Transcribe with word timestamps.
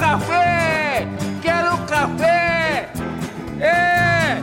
café! 0.00 1.06
Quero 1.42 1.76
café! 1.86 2.90
É! 3.60 4.42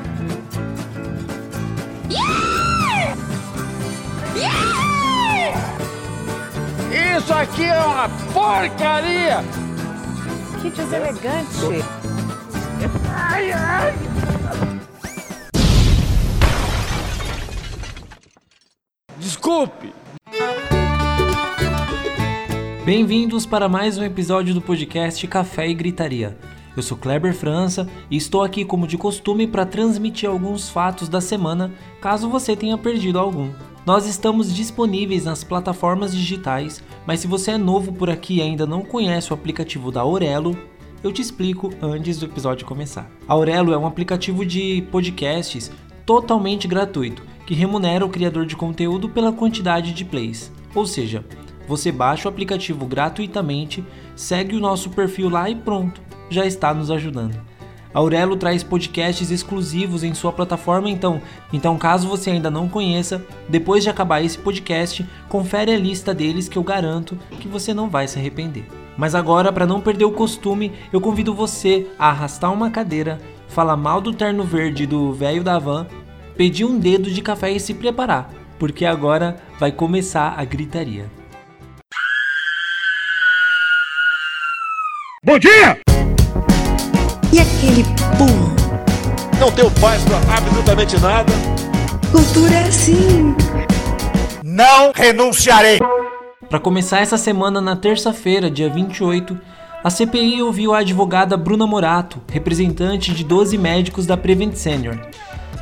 Isso 7.18 7.34
aqui 7.34 7.66
é 7.66 7.80
uma 7.80 8.08
porcaria! 8.32 9.44
Que 10.62 10.70
deselegante. 10.70 11.84
Ai, 13.16 13.52
ai! 13.52 13.94
Desculpe! 19.18 19.94
Bem-vindos 22.88 23.46
para 23.46 23.68
mais 23.68 23.98
um 23.98 24.04
episódio 24.06 24.54
do 24.54 24.62
podcast 24.62 25.28
Café 25.28 25.68
e 25.68 25.74
Gritaria. 25.74 26.38
Eu 26.74 26.82
sou 26.82 26.98
Kleber 26.98 27.36
França 27.36 27.86
e 28.10 28.16
estou 28.16 28.42
aqui, 28.42 28.64
como 28.64 28.88
de 28.88 28.98
costume, 28.98 29.46
para 29.46 29.66
transmitir 29.66 30.30
alguns 30.30 30.70
fatos 30.70 31.10
da 31.10 31.20
semana, 31.20 31.74
caso 32.00 32.30
você 32.30 32.56
tenha 32.56 32.78
perdido 32.78 33.20
algum. 33.20 33.52
Nós 33.86 34.08
estamos 34.08 34.56
disponíveis 34.56 35.26
nas 35.26 35.44
plataformas 35.44 36.16
digitais, 36.16 36.82
mas 37.06 37.20
se 37.20 37.28
você 37.28 37.52
é 37.52 37.58
novo 37.58 37.92
por 37.92 38.10
aqui 38.10 38.38
e 38.38 38.42
ainda 38.42 38.66
não 38.66 38.84
conhece 38.84 39.32
o 39.32 39.34
aplicativo 39.34 39.92
da 39.92 40.00
Aurelo, 40.00 40.58
eu 41.04 41.12
te 41.12 41.22
explico 41.22 41.70
antes 41.82 42.18
do 42.20 42.28
episódio 42.28 42.66
começar. 42.66 43.12
A 43.28 43.34
Aurelo 43.34 43.74
é 43.74 43.78
um 43.78 43.86
aplicativo 43.86 44.46
de 44.46 44.82
podcasts 44.90 45.70
totalmente 46.06 46.70
gratuito 46.70 47.22
que 47.46 47.54
remunera 47.54 48.06
o 48.06 48.10
criador 48.10 48.46
de 48.46 48.56
conteúdo 48.56 49.10
pela 49.10 49.34
quantidade 49.34 49.92
de 49.92 50.06
plays. 50.06 50.50
Ou 50.74 50.86
seja, 50.86 51.26
você 51.68 51.92
baixa 51.92 52.28
o 52.28 52.32
aplicativo 52.32 52.86
gratuitamente, 52.86 53.84
segue 54.16 54.56
o 54.56 54.60
nosso 54.60 54.90
perfil 54.90 55.30
lá 55.30 55.50
e 55.50 55.56
pronto, 55.56 56.02
já 56.30 56.46
está 56.46 56.74
nos 56.74 56.90
ajudando. 56.90 57.40
Aurelo 57.94 58.36
traz 58.36 58.64
podcasts 58.64 59.32
exclusivos 59.32 60.04
em 60.04 60.14
sua 60.14 60.32
plataforma, 60.32 60.90
então, 60.90 61.22
então 61.52 61.78
caso 61.78 62.08
você 62.08 62.30
ainda 62.30 62.52
não 62.52 62.70
conheça, 62.70 63.26
depois 63.50 63.84
de 63.84 63.90
acabar 63.90 64.22
esse 64.22 64.38
podcast, 64.38 65.04
confere 65.28 65.74
a 65.74 65.78
lista 65.78 66.14
deles 66.14 66.48
que 66.48 66.58
eu 66.58 66.64
garanto 66.64 67.18
que 67.40 67.48
você 67.48 67.74
não 67.74 67.90
vai 67.90 68.08
se 68.08 68.20
arrepender. 68.20 68.68
Mas 68.98 69.16
agora, 69.16 69.52
para 69.52 69.66
não 69.66 69.82
perder 69.82 70.06
o 70.06 70.12
costume, 70.12 70.74
eu 70.92 71.02
convido 71.02 71.34
você 71.34 71.88
a 71.98 72.10
arrastar 72.10 72.54
uma 72.54 72.70
cadeira, 72.70 73.20
falar 73.48 73.78
mal 73.78 74.02
do 74.02 74.14
terno 74.14 74.44
verde 74.44 74.86
do 74.86 75.14
velho 75.14 75.44
da 75.44 75.58
van, 75.58 75.88
pedir 76.36 76.66
um 76.66 76.78
dedo 76.78 77.10
de 77.10 77.22
café 77.22 77.52
e 77.52 77.60
se 77.60 77.74
preparar, 77.74 78.30
porque 78.60 78.86
agora 78.86 79.38
vai 79.60 79.72
começar 79.72 80.36
a 80.38 80.46
gritaria. 80.46 81.17
Bom 85.28 85.38
dia! 85.38 85.78
E 87.34 87.38
aquele 87.38 87.84
pum? 88.18 89.38
Não 89.38 89.52
tenho 89.52 89.70
paz 89.72 90.02
pra 90.06 90.20
absolutamente 90.38 90.98
nada. 91.02 91.34
Cultura 92.10 92.54
é 92.54 92.64
assim. 92.64 93.36
Não 94.42 94.94
renunciarei! 94.96 95.80
Para 96.48 96.62
começar 96.62 97.02
essa 97.02 97.18
semana, 97.18 97.60
na 97.60 97.76
terça-feira, 97.76 98.50
dia 98.50 98.70
28, 98.70 99.38
a 99.84 99.90
CPI 99.90 100.42
ouviu 100.44 100.74
a 100.74 100.80
advogada 100.80 101.36
Bruna 101.36 101.68
Morato, 101.68 102.22
representante 102.32 103.14
de 103.14 103.26
12 103.26 103.58
médicos 103.58 104.06
da 104.06 104.16
Prevent 104.16 104.54
Senior. 104.54 104.98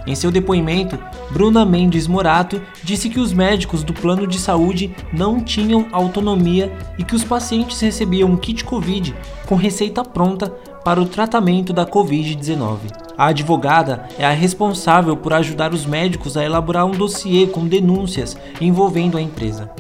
Em 0.05 0.13
seu 0.13 0.29
depoimento, 0.29 0.99
Bruna 1.31 1.65
Mendes 1.65 2.07
Morato 2.07 2.61
disse 2.83 3.09
que 3.09 3.19
os 3.19 3.33
médicos 3.33 3.83
do 3.83 3.93
plano 3.93 4.27
de 4.27 4.39
saúde 4.39 4.95
não 5.11 5.39
tinham 5.39 5.87
autonomia 5.91 6.71
e 6.97 7.03
que 7.03 7.15
os 7.15 7.23
pacientes 7.23 7.79
recebiam 7.81 8.29
um 8.29 8.37
kit 8.37 8.63
Covid 8.63 9.15
com 9.45 9.55
receita 9.55 10.03
pronta 10.03 10.49
para 10.83 11.01
o 11.01 11.05
tratamento 11.05 11.73
da 11.73 11.85
Covid-19. 11.85 12.77
A 13.17 13.27
advogada 13.27 14.07
é 14.19 14.25
a 14.25 14.31
responsável 14.31 15.17
por 15.17 15.33
ajudar 15.33 15.73
os 15.73 15.85
médicos 15.85 16.37
a 16.37 16.43
elaborar 16.43 16.85
um 16.85 16.91
dossiê 16.91 17.47
com 17.47 17.67
denúncias 17.67 18.37
envolvendo 18.61 19.17
a 19.17 19.21
empresa. 19.21 19.71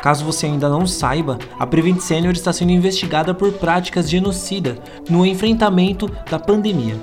Caso 0.00 0.24
você 0.24 0.46
ainda 0.46 0.68
não 0.68 0.86
saiba, 0.86 1.36
a 1.58 1.66
Prevent 1.66 2.00
Senior 2.00 2.32
está 2.32 2.52
sendo 2.52 2.70
investigada 2.70 3.34
por 3.34 3.50
práticas 3.54 4.08
genocidas 4.08 4.78
no 5.10 5.26
enfrentamento 5.26 6.08
da 6.30 6.38
pandemia. 6.38 6.96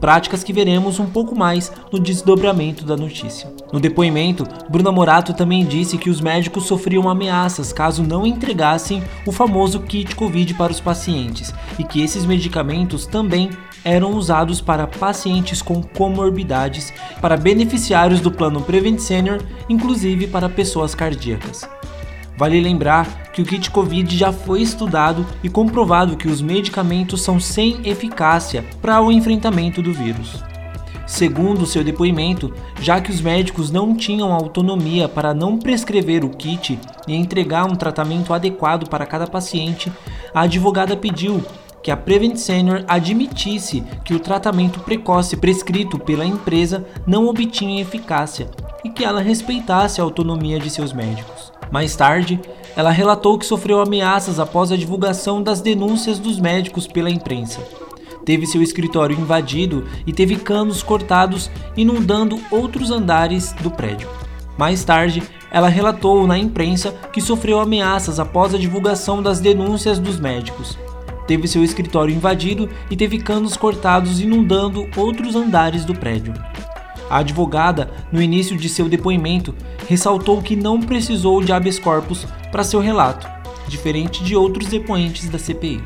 Práticas 0.00 0.42
que 0.42 0.52
veremos 0.52 0.98
um 0.98 1.06
pouco 1.06 1.36
mais 1.36 1.70
no 1.92 2.00
desdobramento 2.00 2.84
da 2.84 2.96
notícia. 2.96 3.52
No 3.72 3.78
depoimento, 3.78 4.46
Bruna 4.68 4.90
Morato 4.90 5.34
também 5.34 5.64
disse 5.64 5.98
que 5.98 6.08
os 6.08 6.20
médicos 6.20 6.64
sofriam 6.64 7.08
ameaças 7.08 7.72
caso 7.72 8.02
não 8.02 8.26
entregassem 8.26 9.02
o 9.26 9.32
famoso 9.32 9.80
kit 9.80 10.16
Covid 10.16 10.54
para 10.54 10.72
os 10.72 10.80
pacientes 10.80 11.52
e 11.78 11.84
que 11.84 12.02
esses 12.02 12.24
medicamentos 12.24 13.06
também 13.06 13.50
eram 13.84 14.12
usados 14.12 14.60
para 14.60 14.86
pacientes 14.86 15.62
com 15.62 15.82
comorbidades, 15.82 16.92
para 17.20 17.36
beneficiários 17.36 18.20
do 18.20 18.30
plano 18.30 18.60
Prevent 18.62 18.98
Senior, 18.98 19.40
inclusive 19.68 20.26
para 20.26 20.48
pessoas 20.48 20.94
cardíacas. 20.94 21.68
Vale 22.40 22.58
lembrar 22.58 23.30
que 23.34 23.42
o 23.42 23.44
kit 23.44 23.70
Covid 23.70 24.16
já 24.16 24.32
foi 24.32 24.62
estudado 24.62 25.26
e 25.44 25.48
comprovado 25.50 26.16
que 26.16 26.26
os 26.26 26.40
medicamentos 26.40 27.20
são 27.20 27.38
sem 27.38 27.86
eficácia 27.86 28.64
para 28.80 28.98
o 29.02 29.12
enfrentamento 29.12 29.82
do 29.82 29.92
vírus. 29.92 30.42
Segundo 31.06 31.66
seu 31.66 31.84
depoimento, 31.84 32.50
já 32.80 32.98
que 32.98 33.10
os 33.10 33.20
médicos 33.20 33.70
não 33.70 33.94
tinham 33.94 34.32
autonomia 34.32 35.06
para 35.06 35.34
não 35.34 35.58
prescrever 35.58 36.24
o 36.24 36.30
kit 36.30 36.80
e 37.06 37.14
entregar 37.14 37.66
um 37.66 37.76
tratamento 37.76 38.32
adequado 38.32 38.88
para 38.88 39.04
cada 39.04 39.26
paciente, 39.26 39.92
a 40.32 40.40
advogada 40.40 40.96
pediu 40.96 41.44
que 41.82 41.90
a 41.90 41.96
Prevent 41.96 42.36
Senior 42.36 42.84
admitisse 42.88 43.84
que 44.02 44.14
o 44.14 44.18
tratamento 44.18 44.80
precoce 44.80 45.36
prescrito 45.36 45.98
pela 45.98 46.24
empresa 46.24 46.86
não 47.06 47.28
obtinha 47.28 47.82
eficácia 47.82 48.48
e 48.82 48.88
que 48.88 49.04
ela 49.04 49.20
respeitasse 49.20 50.00
a 50.00 50.04
autonomia 50.04 50.58
de 50.58 50.70
seus 50.70 50.94
médicos. 50.94 51.59
Mais 51.70 51.94
tarde, 51.94 52.40
ela 52.76 52.90
relatou 52.90 53.38
que 53.38 53.46
sofreu 53.46 53.80
ameaças 53.80 54.40
após 54.40 54.72
a 54.72 54.76
divulgação 54.76 55.42
das 55.42 55.60
denúncias 55.60 56.18
dos 56.18 56.38
médicos 56.40 56.86
pela 56.86 57.10
imprensa. 57.10 57.60
Teve 58.24 58.46
seu 58.46 58.62
escritório 58.62 59.18
invadido 59.18 59.86
e 60.06 60.12
teve 60.12 60.36
canos 60.36 60.82
cortados, 60.82 61.50
inundando 61.76 62.38
outros 62.50 62.90
andares 62.90 63.52
do 63.54 63.70
prédio. 63.70 64.08
Mais 64.58 64.84
tarde, 64.84 65.22
ela 65.50 65.68
relatou 65.68 66.26
na 66.26 66.38
imprensa 66.38 66.92
que 67.12 67.20
sofreu 67.20 67.60
ameaças 67.60 68.20
após 68.20 68.54
a 68.54 68.58
divulgação 68.58 69.22
das 69.22 69.40
denúncias 69.40 69.98
dos 69.98 70.20
médicos. 70.20 70.78
Teve 71.26 71.48
seu 71.48 71.64
escritório 71.64 72.14
invadido 72.14 72.68
e 72.90 72.96
teve 72.96 73.18
canos 73.18 73.56
cortados, 73.56 74.20
inundando 74.20 74.88
outros 74.96 75.34
andares 75.34 75.84
do 75.84 75.94
prédio. 75.94 76.34
A 77.10 77.18
advogada, 77.18 77.90
no 78.12 78.22
início 78.22 78.56
de 78.56 78.68
seu 78.68 78.88
depoimento, 78.88 79.52
ressaltou 79.88 80.40
que 80.40 80.54
não 80.54 80.80
precisou 80.80 81.42
de 81.42 81.52
habeas 81.52 81.78
corpus 81.78 82.24
para 82.52 82.62
seu 82.62 82.78
relato, 82.78 83.28
diferente 83.66 84.22
de 84.22 84.36
outros 84.36 84.68
depoentes 84.68 85.28
da 85.28 85.38
CPI. 85.38 85.82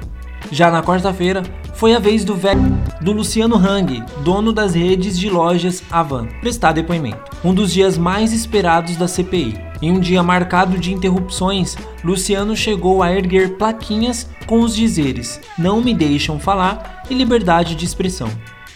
Já 0.51 0.71
na 0.71 0.83
quarta-feira, 0.83 1.43
foi 1.75 1.95
a 1.95 1.99
vez 1.99 2.25
do 2.25 2.35
velho 2.35 2.63
do 3.01 3.13
Luciano 3.13 3.57
Hang, 3.57 4.03
dono 4.23 4.53
das 4.53 4.75
redes 4.75 5.19
de 5.19 5.29
lojas 5.31 5.83
Avan, 5.91 6.27
prestar 6.41 6.73
depoimento. 6.73 7.25
Um 7.43 7.55
dos 7.55 7.73
dias 7.73 7.97
mais 7.97 8.33
esperados 8.33 8.97
da 8.97 9.09
CPI. 9.09 9.59
Em 9.83 9.91
um 9.91 9.99
dia 9.99 10.23
marcado 10.23 10.79
de 10.79 10.93
interrupções, 10.93 11.77
Luciano 12.03 12.55
chegou 12.55 13.03
a 13.03 13.13
erguer 13.13 13.57
plaquinhas 13.57 14.29
com 14.47 14.61
os 14.61 14.77
dizeres: 14.77 15.41
Não 15.59 15.83
me 15.83 15.95
deixam 15.95 16.39
falar 16.39 17.03
e 17.11 17.15
liberdade 17.15 17.75
de 17.75 17.85
expressão, 17.85 18.31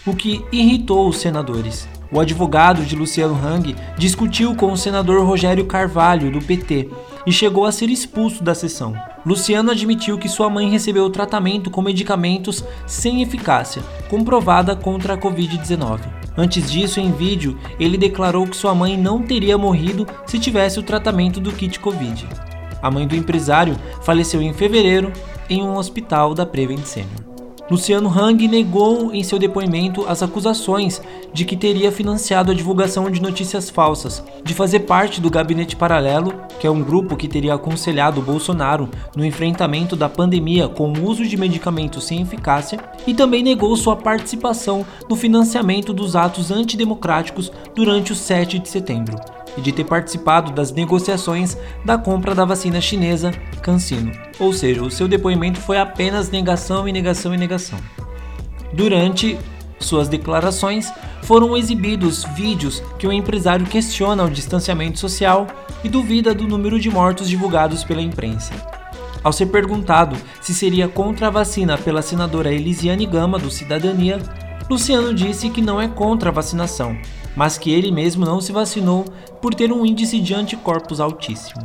o 0.05 0.15
que 0.15 0.43
irritou 0.51 1.07
os 1.07 1.17
senadores. 1.17 1.87
O 2.11 2.19
advogado 2.19 2.83
de 2.83 2.95
Luciano 2.95 3.35
Hang 3.35 3.75
discutiu 3.97 4.55
com 4.55 4.71
o 4.71 4.77
senador 4.77 5.23
Rogério 5.23 5.65
Carvalho, 5.65 6.31
do 6.31 6.41
PT, 6.41 6.89
e 7.25 7.31
chegou 7.31 7.65
a 7.65 7.71
ser 7.71 7.89
expulso 7.89 8.43
da 8.43 8.55
sessão. 8.55 8.95
Luciano 9.23 9.69
admitiu 9.69 10.17
que 10.17 10.27
sua 10.27 10.49
mãe 10.49 10.69
recebeu 10.69 11.07
tratamento 11.11 11.69
com 11.69 11.81
medicamentos 11.81 12.63
sem 12.87 13.21
eficácia, 13.21 13.83
comprovada 14.09 14.75
contra 14.75 15.13
a 15.13 15.17
Covid-19. 15.17 15.99
Antes 16.35 16.71
disso, 16.71 16.99
em 16.99 17.11
vídeo, 17.11 17.59
ele 17.79 17.97
declarou 17.97 18.47
que 18.47 18.57
sua 18.57 18.73
mãe 18.73 18.97
não 18.97 19.21
teria 19.21 19.57
morrido 19.57 20.07
se 20.25 20.39
tivesse 20.39 20.79
o 20.79 20.83
tratamento 20.83 21.39
do 21.39 21.51
kit 21.51 21.79
Covid. 21.79 22.27
A 22.81 22.89
mãe 22.89 23.05
do 23.05 23.15
empresário 23.15 23.75
faleceu 24.01 24.41
em 24.41 24.53
fevereiro 24.53 25.11
em 25.49 25.61
um 25.61 25.75
hospital 25.75 26.33
da 26.33 26.45
Prevent 26.45 26.85
Senior. 26.85 27.28
Luciano 27.69 28.09
Hang 28.09 28.47
negou 28.47 29.13
em 29.13 29.21
seu 29.21 29.37
depoimento 29.37 30.05
as 30.07 30.23
acusações 30.23 30.99
de 31.31 31.45
que 31.45 31.55
teria 31.55 31.91
financiado 31.91 32.51
a 32.51 32.55
divulgação 32.55 33.11
de 33.11 33.21
notícias 33.21 33.69
falsas, 33.69 34.23
de 34.43 34.55
fazer 34.55 34.81
parte 34.81 35.21
do 35.21 35.29
Gabinete 35.29 35.75
Paralelo, 35.75 36.33
que 36.59 36.65
é 36.65 36.71
um 36.71 36.81
grupo 36.81 37.15
que 37.15 37.27
teria 37.27 37.53
aconselhado 37.53 38.23
Bolsonaro 38.23 38.89
no 39.15 39.23
enfrentamento 39.23 39.95
da 39.95 40.09
pandemia 40.09 40.67
com 40.67 40.91
o 40.91 41.07
uso 41.07 41.23
de 41.25 41.37
medicamentos 41.37 42.05
sem 42.05 42.21
eficácia, 42.21 42.79
e 43.05 43.13
também 43.13 43.43
negou 43.43 43.75
sua 43.75 43.95
participação 43.95 44.83
no 45.07 45.15
financiamento 45.15 45.93
dos 45.93 46.15
atos 46.15 46.49
antidemocráticos 46.49 47.51
durante 47.75 48.11
o 48.11 48.15
7 48.15 48.57
de 48.57 48.67
setembro. 48.67 49.38
E 49.57 49.61
de 49.61 49.71
ter 49.71 49.83
participado 49.83 50.51
das 50.51 50.71
negociações 50.71 51.57
da 51.83 51.97
compra 51.97 52.33
da 52.33 52.45
vacina 52.45 52.79
chinesa 52.79 53.31
CanSino. 53.61 54.11
Ou 54.39 54.53
seja, 54.53 54.83
o 54.83 54.91
seu 54.91 55.07
depoimento 55.07 55.59
foi 55.59 55.77
apenas 55.77 56.29
negação 56.29 56.87
e 56.87 56.91
negação 56.91 57.33
e 57.33 57.37
negação. 57.37 57.79
Durante 58.73 59.37
suas 59.79 60.07
declarações, 60.07 60.91
foram 61.23 61.55
exibidos 61.55 62.23
vídeos 62.35 62.83
que 62.97 63.07
o 63.07 63.13
empresário 63.13 63.65
questiona 63.65 64.23
o 64.23 64.29
distanciamento 64.29 64.99
social 64.99 65.47
e 65.83 65.89
duvida 65.89 66.33
do 66.33 66.47
número 66.47 66.79
de 66.79 66.89
mortos 66.89 67.29
divulgados 67.29 67.83
pela 67.83 68.01
imprensa. 68.01 68.53
Ao 69.23 69.33
ser 69.33 69.47
perguntado 69.47 70.15
se 70.41 70.53
seria 70.53 70.87
contra 70.87 71.27
a 71.27 71.31
vacina 71.31 71.77
pela 71.77 72.01
senadora 72.01 72.53
Elisiane 72.53 73.05
Gama, 73.05 73.37
do 73.37 73.51
Cidadania, 73.51 74.19
Luciano 74.69 75.13
disse 75.13 75.49
que 75.49 75.61
não 75.61 75.81
é 75.81 75.87
contra 75.87 76.29
a 76.29 76.33
vacinação, 76.33 76.97
mas 77.35 77.57
que 77.57 77.71
ele 77.71 77.91
mesmo 77.91 78.25
não 78.25 78.39
se 78.39 78.51
vacinou 78.51 79.05
por 79.41 79.53
ter 79.53 79.71
um 79.71 79.85
índice 79.85 80.19
de 80.19 80.33
anticorpos 80.33 80.99
altíssimo. 80.99 81.61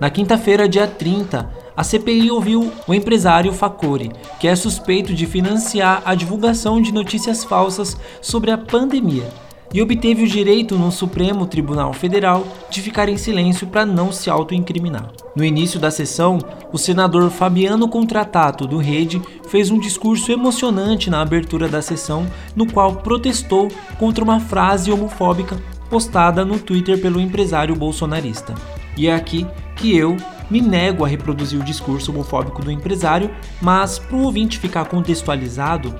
Na 0.00 0.10
quinta-feira, 0.10 0.68
dia 0.68 0.86
30, 0.86 1.50
a 1.74 1.82
CPI 1.82 2.30
ouviu 2.30 2.70
o 2.86 2.94
empresário 2.94 3.52
Facori, 3.52 4.12
que 4.38 4.46
é 4.46 4.54
suspeito 4.54 5.14
de 5.14 5.26
financiar 5.26 6.02
a 6.04 6.14
divulgação 6.14 6.80
de 6.80 6.92
notícias 6.92 7.44
falsas 7.44 7.96
sobre 8.20 8.50
a 8.50 8.58
pandemia 8.58 9.26
e 9.72 9.82
obteve 9.82 10.22
o 10.22 10.28
direito 10.28 10.76
no 10.76 10.92
Supremo 10.92 11.46
Tribunal 11.46 11.92
Federal 11.92 12.46
de 12.70 12.80
ficar 12.80 13.08
em 13.08 13.16
silêncio 13.16 13.66
para 13.66 13.84
não 13.84 14.12
se 14.12 14.30
autoincriminar. 14.30 15.10
No 15.34 15.44
início 15.44 15.80
da 15.80 15.90
sessão, 15.90 16.38
o 16.72 16.78
senador 16.78 17.30
Fabiano 17.30 17.88
Contratato 17.88 18.66
do 18.66 18.78
Rede 18.78 19.20
fez 19.48 19.70
um 19.70 19.78
discurso 19.78 20.30
emocionante 20.30 21.10
na 21.10 21.20
abertura 21.20 21.68
da 21.68 21.82
sessão, 21.82 22.26
no 22.54 22.70
qual 22.70 22.96
protestou 22.96 23.68
contra 23.98 24.24
uma 24.24 24.40
frase 24.40 24.90
homofóbica 24.90 25.56
postada 25.88 26.44
no 26.44 26.58
Twitter 26.58 27.00
pelo 27.00 27.20
empresário 27.20 27.74
bolsonarista. 27.74 28.54
E 28.96 29.08
é 29.08 29.14
aqui 29.14 29.46
que 29.76 29.96
eu 29.96 30.16
me 30.50 30.60
nego 30.60 31.04
a 31.04 31.08
reproduzir 31.08 31.60
o 31.60 31.64
discurso 31.64 32.12
homofóbico 32.12 32.62
do 32.62 32.70
empresário, 32.70 33.30
mas 33.60 33.98
para 33.98 34.16
o 34.16 34.22
ouvinte 34.22 34.58
ficar 34.58 34.84
contextualizado, 34.86 35.94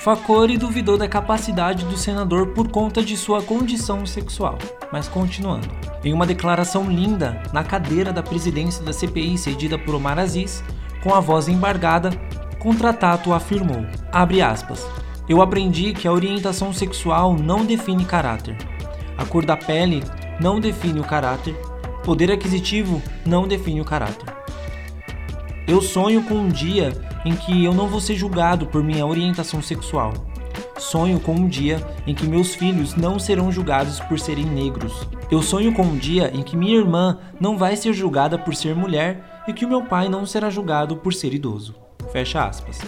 Facori 0.00 0.58
duvidou 0.58 0.98
da 0.98 1.08
capacidade 1.08 1.84
do 1.86 1.96
senador 1.96 2.48
por 2.48 2.68
conta 2.68 3.02
de 3.02 3.16
sua 3.16 3.40
condição 3.40 4.04
sexual. 4.04 4.58
Mas 4.92 5.08
continuando. 5.08 5.68
Em 6.04 6.12
uma 6.12 6.26
declaração 6.26 6.90
linda 6.90 7.42
na 7.52 7.64
cadeira 7.64 8.12
da 8.12 8.22
presidência 8.22 8.84
da 8.84 8.92
CPI 8.92 9.38
cedida 9.38 9.78
por 9.78 9.94
Omar 9.94 10.18
Aziz, 10.18 10.62
com 11.02 11.14
a 11.14 11.20
voz 11.20 11.48
embargada, 11.48 12.10
Contratato 12.64 13.34
afirmou, 13.34 13.84
aspas, 14.10 14.88
eu 15.28 15.42
aprendi 15.42 15.92
que 15.92 16.08
a 16.08 16.12
orientação 16.12 16.72
sexual 16.72 17.36
não 17.36 17.62
define 17.62 18.06
caráter. 18.06 18.56
A 19.16 19.24
cor 19.24 19.44
da 19.44 19.56
pele 19.56 20.02
não 20.40 20.60
define 20.60 21.00
o 21.00 21.04
caráter. 21.04 21.54
Poder 22.04 22.30
aquisitivo 22.30 23.02
não 23.24 23.48
define 23.48 23.80
o 23.80 23.84
caráter. 23.84 24.32
Eu 25.66 25.80
sonho 25.80 26.22
com 26.22 26.34
um 26.34 26.48
dia 26.48 26.92
em 27.24 27.34
que 27.34 27.64
eu 27.64 27.72
não 27.72 27.88
vou 27.88 28.00
ser 28.00 28.14
julgado 28.14 28.66
por 28.66 28.82
minha 28.82 29.06
orientação 29.06 29.62
sexual. 29.62 30.12
Sonho 30.76 31.18
com 31.18 31.32
um 31.32 31.48
dia 31.48 31.84
em 32.06 32.14
que 32.14 32.26
meus 32.26 32.54
filhos 32.54 32.94
não 32.94 33.18
serão 33.18 33.50
julgados 33.50 34.00
por 34.00 34.18
serem 34.18 34.44
negros. 34.44 35.08
Eu 35.30 35.40
sonho 35.40 35.72
com 35.72 35.82
um 35.82 35.96
dia 35.96 36.30
em 36.34 36.42
que 36.42 36.56
minha 36.56 36.76
irmã 36.76 37.18
não 37.40 37.56
vai 37.56 37.76
ser 37.76 37.92
julgada 37.92 38.38
por 38.38 38.54
ser 38.54 38.74
mulher 38.74 39.42
e 39.48 39.52
que 39.52 39.64
o 39.64 39.68
meu 39.68 39.82
pai 39.82 40.08
não 40.08 40.26
será 40.26 40.50
julgado 40.50 40.96
por 40.96 41.14
ser 41.14 41.32
idoso. 41.32 41.74
Fecha 42.12 42.44
aspas. 42.44 42.80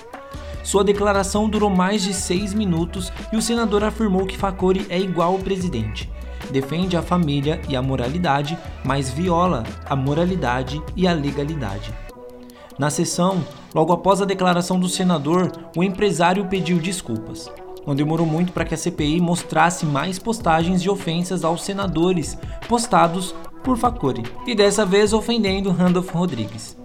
Sua 0.66 0.82
declaração 0.82 1.48
durou 1.48 1.70
mais 1.70 2.02
de 2.02 2.12
seis 2.12 2.52
minutos 2.52 3.12
e 3.32 3.36
o 3.36 3.40
senador 3.40 3.84
afirmou 3.84 4.26
que 4.26 4.36
Facori 4.36 4.84
é 4.88 4.98
igual 4.98 5.34
ao 5.34 5.38
presidente. 5.38 6.10
Defende 6.50 6.96
a 6.96 7.02
família 7.02 7.60
e 7.68 7.76
a 7.76 7.80
moralidade, 7.80 8.58
mas 8.84 9.08
viola 9.08 9.62
a 9.88 9.94
moralidade 9.94 10.82
e 10.96 11.06
a 11.06 11.12
legalidade. 11.12 11.94
Na 12.76 12.90
sessão, 12.90 13.46
logo 13.72 13.92
após 13.92 14.20
a 14.20 14.24
declaração 14.24 14.80
do 14.80 14.88
senador, 14.88 15.52
o 15.76 15.84
empresário 15.84 16.46
pediu 16.46 16.78
desculpas. 16.78 17.48
Não 17.86 17.94
demorou 17.94 18.26
muito 18.26 18.52
para 18.52 18.64
que 18.64 18.74
a 18.74 18.76
CPI 18.76 19.20
mostrasse 19.20 19.86
mais 19.86 20.18
postagens 20.18 20.82
de 20.82 20.90
ofensas 20.90 21.44
aos 21.44 21.62
senadores 21.62 22.36
postados 22.66 23.32
por 23.62 23.78
Facori, 23.78 24.24
e 24.44 24.52
dessa 24.52 24.84
vez 24.84 25.12
ofendendo 25.12 25.70
Randolph 25.70 26.10
Rodrigues. 26.10 26.76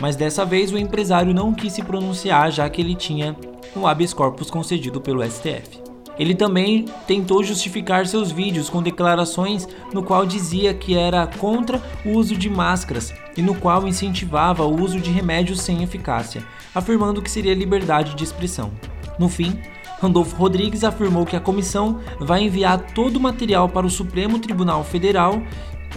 Mas 0.00 0.16
dessa 0.16 0.44
vez 0.44 0.72
o 0.72 0.78
empresário 0.78 1.32
não 1.32 1.52
quis 1.52 1.72
se 1.72 1.82
pronunciar, 1.82 2.50
já 2.50 2.68
que 2.68 2.80
ele 2.80 2.94
tinha 2.94 3.36
um 3.76 3.86
habeas 3.86 4.12
corpus 4.12 4.50
concedido 4.50 5.00
pelo 5.00 5.22
STF. 5.24 5.82
Ele 6.18 6.34
também 6.34 6.84
tentou 7.06 7.42
justificar 7.42 8.06
seus 8.06 8.30
vídeos 8.30 8.70
com 8.70 8.82
declarações 8.82 9.66
no 9.92 10.02
qual 10.02 10.24
dizia 10.24 10.72
que 10.72 10.96
era 10.96 11.26
contra 11.26 11.82
o 12.04 12.10
uso 12.10 12.36
de 12.36 12.48
máscaras 12.48 13.12
e 13.36 13.42
no 13.42 13.54
qual 13.54 13.86
incentivava 13.86 14.64
o 14.64 14.80
uso 14.80 15.00
de 15.00 15.10
remédios 15.10 15.60
sem 15.60 15.82
eficácia, 15.82 16.44
afirmando 16.72 17.20
que 17.20 17.30
seria 17.30 17.54
liberdade 17.54 18.14
de 18.14 18.22
expressão. 18.22 18.70
No 19.18 19.28
fim, 19.28 19.58
Randolfo 20.00 20.36
Rodrigues 20.36 20.84
afirmou 20.84 21.24
que 21.24 21.34
a 21.34 21.40
comissão 21.40 22.00
vai 22.20 22.42
enviar 22.42 22.78
todo 22.78 23.16
o 23.16 23.20
material 23.20 23.68
para 23.68 23.86
o 23.86 23.90
Supremo 23.90 24.38
Tribunal 24.38 24.84
Federal 24.84 25.42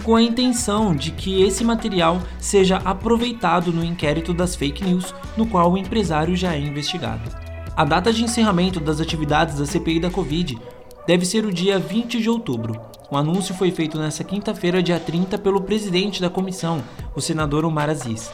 com 0.02 0.16
a 0.16 0.22
intenção 0.22 0.94
de 0.94 1.10
que 1.10 1.42
esse 1.42 1.64
material 1.64 2.20
seja 2.38 2.76
aproveitado 2.78 3.72
no 3.72 3.84
inquérito 3.84 4.32
das 4.32 4.54
fake 4.54 4.84
news, 4.84 5.14
no 5.36 5.46
qual 5.46 5.72
o 5.72 5.78
empresário 5.78 6.36
já 6.36 6.54
é 6.54 6.60
investigado. 6.60 7.30
A 7.76 7.84
data 7.84 8.12
de 8.12 8.24
encerramento 8.24 8.80
das 8.80 9.00
atividades 9.00 9.58
da 9.58 9.66
CPI 9.66 10.00
da 10.00 10.10
Covid 10.10 10.58
deve 11.06 11.24
ser 11.24 11.44
o 11.44 11.52
dia 11.52 11.78
20 11.78 12.20
de 12.20 12.28
outubro. 12.28 12.80
O 13.10 13.16
anúncio 13.16 13.54
foi 13.54 13.70
feito 13.70 13.98
nesta 13.98 14.22
quinta-feira, 14.24 14.82
dia 14.82 15.00
30, 15.00 15.38
pelo 15.38 15.62
presidente 15.62 16.20
da 16.20 16.28
comissão, 16.28 16.82
o 17.14 17.20
senador 17.20 17.64
Omar 17.64 17.88
Aziz. 17.88 18.30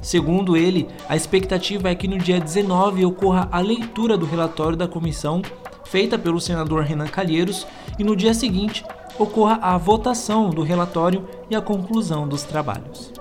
Segundo 0.00 0.56
ele, 0.56 0.86
a 1.08 1.16
expectativa 1.16 1.90
é 1.90 1.94
que 1.94 2.08
no 2.08 2.18
dia 2.18 2.40
19 2.40 3.04
ocorra 3.04 3.48
a 3.50 3.60
leitura 3.60 4.16
do 4.16 4.26
relatório 4.26 4.76
da 4.76 4.88
comissão, 4.88 5.42
feita 5.84 6.18
pelo 6.18 6.40
senador 6.40 6.82
Renan 6.82 7.06
Calheiros, 7.06 7.66
e 7.98 8.04
no 8.04 8.16
dia 8.16 8.34
seguinte 8.34 8.84
ocorra 9.18 9.58
a 9.62 9.76
votação 9.78 10.50
do 10.50 10.62
relatório 10.62 11.24
e 11.50 11.56
a 11.56 11.60
conclusão 11.60 12.26
dos 12.26 12.42
trabalhos. 12.42 13.12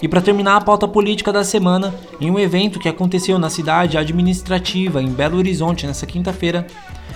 E 0.00 0.06
para 0.06 0.20
terminar 0.20 0.56
a 0.56 0.60
pauta 0.60 0.86
política 0.86 1.32
da 1.32 1.42
semana, 1.42 1.94
em 2.20 2.30
um 2.30 2.38
evento 2.38 2.78
que 2.78 2.88
aconteceu 2.88 3.38
na 3.38 3.50
cidade 3.50 3.98
administrativa 3.98 5.02
em 5.02 5.08
Belo 5.08 5.38
Horizonte 5.38 5.86
nesta 5.86 6.06
quinta-feira, 6.06 6.66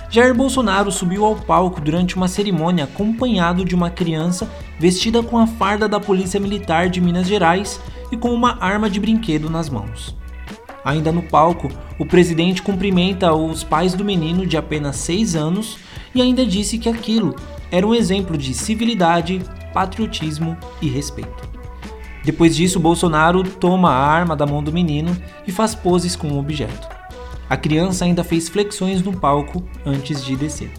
Jair 0.09 0.35
Bolsonaro 0.35 0.91
subiu 0.91 1.25
ao 1.25 1.35
palco 1.35 1.81
durante 1.81 2.15
uma 2.15 2.27
cerimônia 2.27 2.83
acompanhado 2.83 3.65
de 3.65 3.73
uma 3.73 3.89
criança 3.89 4.49
vestida 4.77 5.23
com 5.23 5.37
a 5.37 5.47
farda 5.47 5.87
da 5.87 5.99
Polícia 5.99 6.39
Militar 6.39 6.89
de 6.89 7.01
Minas 7.01 7.25
Gerais 7.25 7.79
e 8.11 8.17
com 8.17 8.29
uma 8.29 8.57
arma 8.61 8.89
de 8.89 8.99
brinquedo 8.99 9.49
nas 9.49 9.69
mãos. 9.69 10.15
Ainda 10.85 11.11
no 11.11 11.23
palco, 11.23 11.69
o 11.97 12.05
presidente 12.05 12.61
cumprimenta 12.61 13.33
os 13.33 13.63
pais 13.63 13.93
do 13.93 14.03
menino 14.03 14.45
de 14.45 14.57
apenas 14.57 14.97
6 14.97 15.35
anos 15.35 15.77
e 16.13 16.21
ainda 16.21 16.45
disse 16.45 16.77
que 16.77 16.89
aquilo 16.89 17.35
era 17.73 17.87
um 17.87 17.95
exemplo 17.95 18.37
de 18.37 18.53
civilidade, 18.53 19.41
patriotismo 19.73 20.55
e 20.79 20.87
respeito. 20.87 21.49
Depois 22.23 22.55
disso, 22.55 22.79
Bolsonaro 22.79 23.41
toma 23.43 23.89
a 23.89 23.97
arma 23.97 24.35
da 24.35 24.45
mão 24.45 24.63
do 24.63 24.71
menino 24.71 25.17
e 25.47 25.51
faz 25.51 25.73
poses 25.73 26.15
com 26.15 26.27
o 26.27 26.37
objeto. 26.37 26.87
A 27.49 27.57
criança 27.57 28.05
ainda 28.05 28.23
fez 28.23 28.47
flexões 28.47 29.01
no 29.01 29.11
palco 29.11 29.63
antes 29.83 30.23
de 30.23 30.35
descer. 30.35 30.69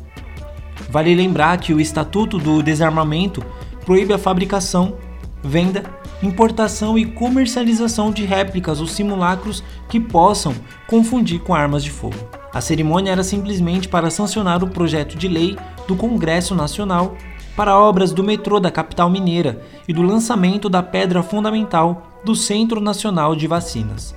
Vale 0.89 1.13
lembrar 1.17 1.59
que 1.59 1.75
o 1.75 1.81
Estatuto 1.81 2.39
do 2.39 2.63
Desarmamento 2.63 3.45
proíbe 3.85 4.13
a 4.15 4.19
fabricação, 4.19 4.97
venda, 5.43 5.83
importação 6.23 6.97
e 6.97 7.05
comercialização 7.05 8.13
de 8.13 8.25
réplicas 8.25 8.81
ou 8.81 8.87
simulacros 8.87 9.65
que 9.89 9.99
possam 9.99 10.55
confundir 10.87 11.41
com 11.41 11.53
armas 11.53 11.83
de 11.83 11.91
fogo. 11.91 12.17
A 12.53 12.61
cerimônia 12.61 13.11
era 13.11 13.25
simplesmente 13.25 13.89
para 13.89 14.11
sancionar 14.11 14.63
o 14.63 14.69
projeto 14.69 15.19
de 15.19 15.27
lei 15.27 15.57
do 15.87 15.97
Congresso 15.97 16.55
Nacional 16.55 17.17
para 17.57 17.79
obras 17.79 18.13
do 18.13 18.25
metrô 18.25 18.59
da 18.59 18.71
capital 18.71 19.09
mineira 19.09 19.63
e 19.87 19.93
do 19.93 20.03
lançamento 20.03 20.69
da 20.69 20.83
pedra 20.83 21.23
fundamental 21.23 22.21
do 22.25 22.35
Centro 22.35 22.81
Nacional 22.81 23.37
de 23.37 23.47
Vacinas. 23.47 24.15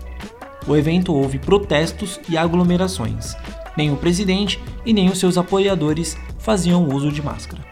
O 0.68 0.76
evento 0.76 1.14
houve 1.14 1.40
protestos 1.40 2.20
e 2.28 2.38
aglomerações. 2.38 3.36
Nem 3.76 3.92
o 3.92 3.96
presidente 3.96 4.60
e 4.86 4.92
nem 4.92 5.10
os 5.10 5.20
seus 5.20 5.38
apoiadores 5.38 6.18
faziam 6.40 6.88
uso 6.90 7.12
de 7.12 7.22
máscara. 7.22 7.64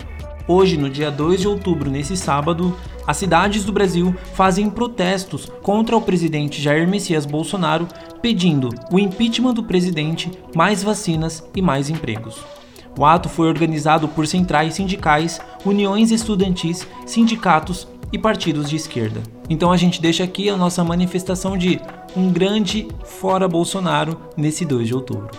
Hoje, 0.47 0.77
no 0.77 0.89
dia 0.89 1.09
2 1.09 1.41
de 1.41 1.47
outubro, 1.47 1.89
nesse 1.89 2.15
sábado, 2.15 2.77
as 3.07 3.17
cidades 3.17 3.65
do 3.65 3.71
Brasil 3.71 4.15
fazem 4.33 4.69
protestos 4.69 5.51
contra 5.63 5.97
o 5.97 6.01
presidente 6.01 6.61
Jair 6.61 6.87
Messias 6.87 7.25
Bolsonaro, 7.25 7.87
pedindo 8.21 8.69
o 8.91 8.99
impeachment 8.99 9.53
do 9.53 9.63
presidente, 9.63 10.31
mais 10.55 10.83
vacinas 10.83 11.43
e 11.55 11.61
mais 11.61 11.89
empregos. 11.89 12.39
O 12.97 13.05
ato 13.05 13.27
foi 13.29 13.47
organizado 13.47 14.07
por 14.07 14.25
centrais 14.25 14.75
sindicais, 14.75 15.39
uniões 15.65 16.11
estudantis, 16.11 16.87
sindicatos 17.05 17.87
e 18.11 18.17
partidos 18.17 18.69
de 18.69 18.75
esquerda. 18.75 19.21
Então 19.49 19.71
a 19.71 19.77
gente 19.77 20.01
deixa 20.01 20.23
aqui 20.23 20.49
a 20.49 20.55
nossa 20.55 20.83
manifestação 20.83 21.57
de 21.57 21.79
um 22.15 22.31
grande 22.31 22.87
fora 23.03 23.47
Bolsonaro 23.47 24.19
nesse 24.37 24.65
2 24.65 24.87
de 24.87 24.95
outubro. 24.95 25.29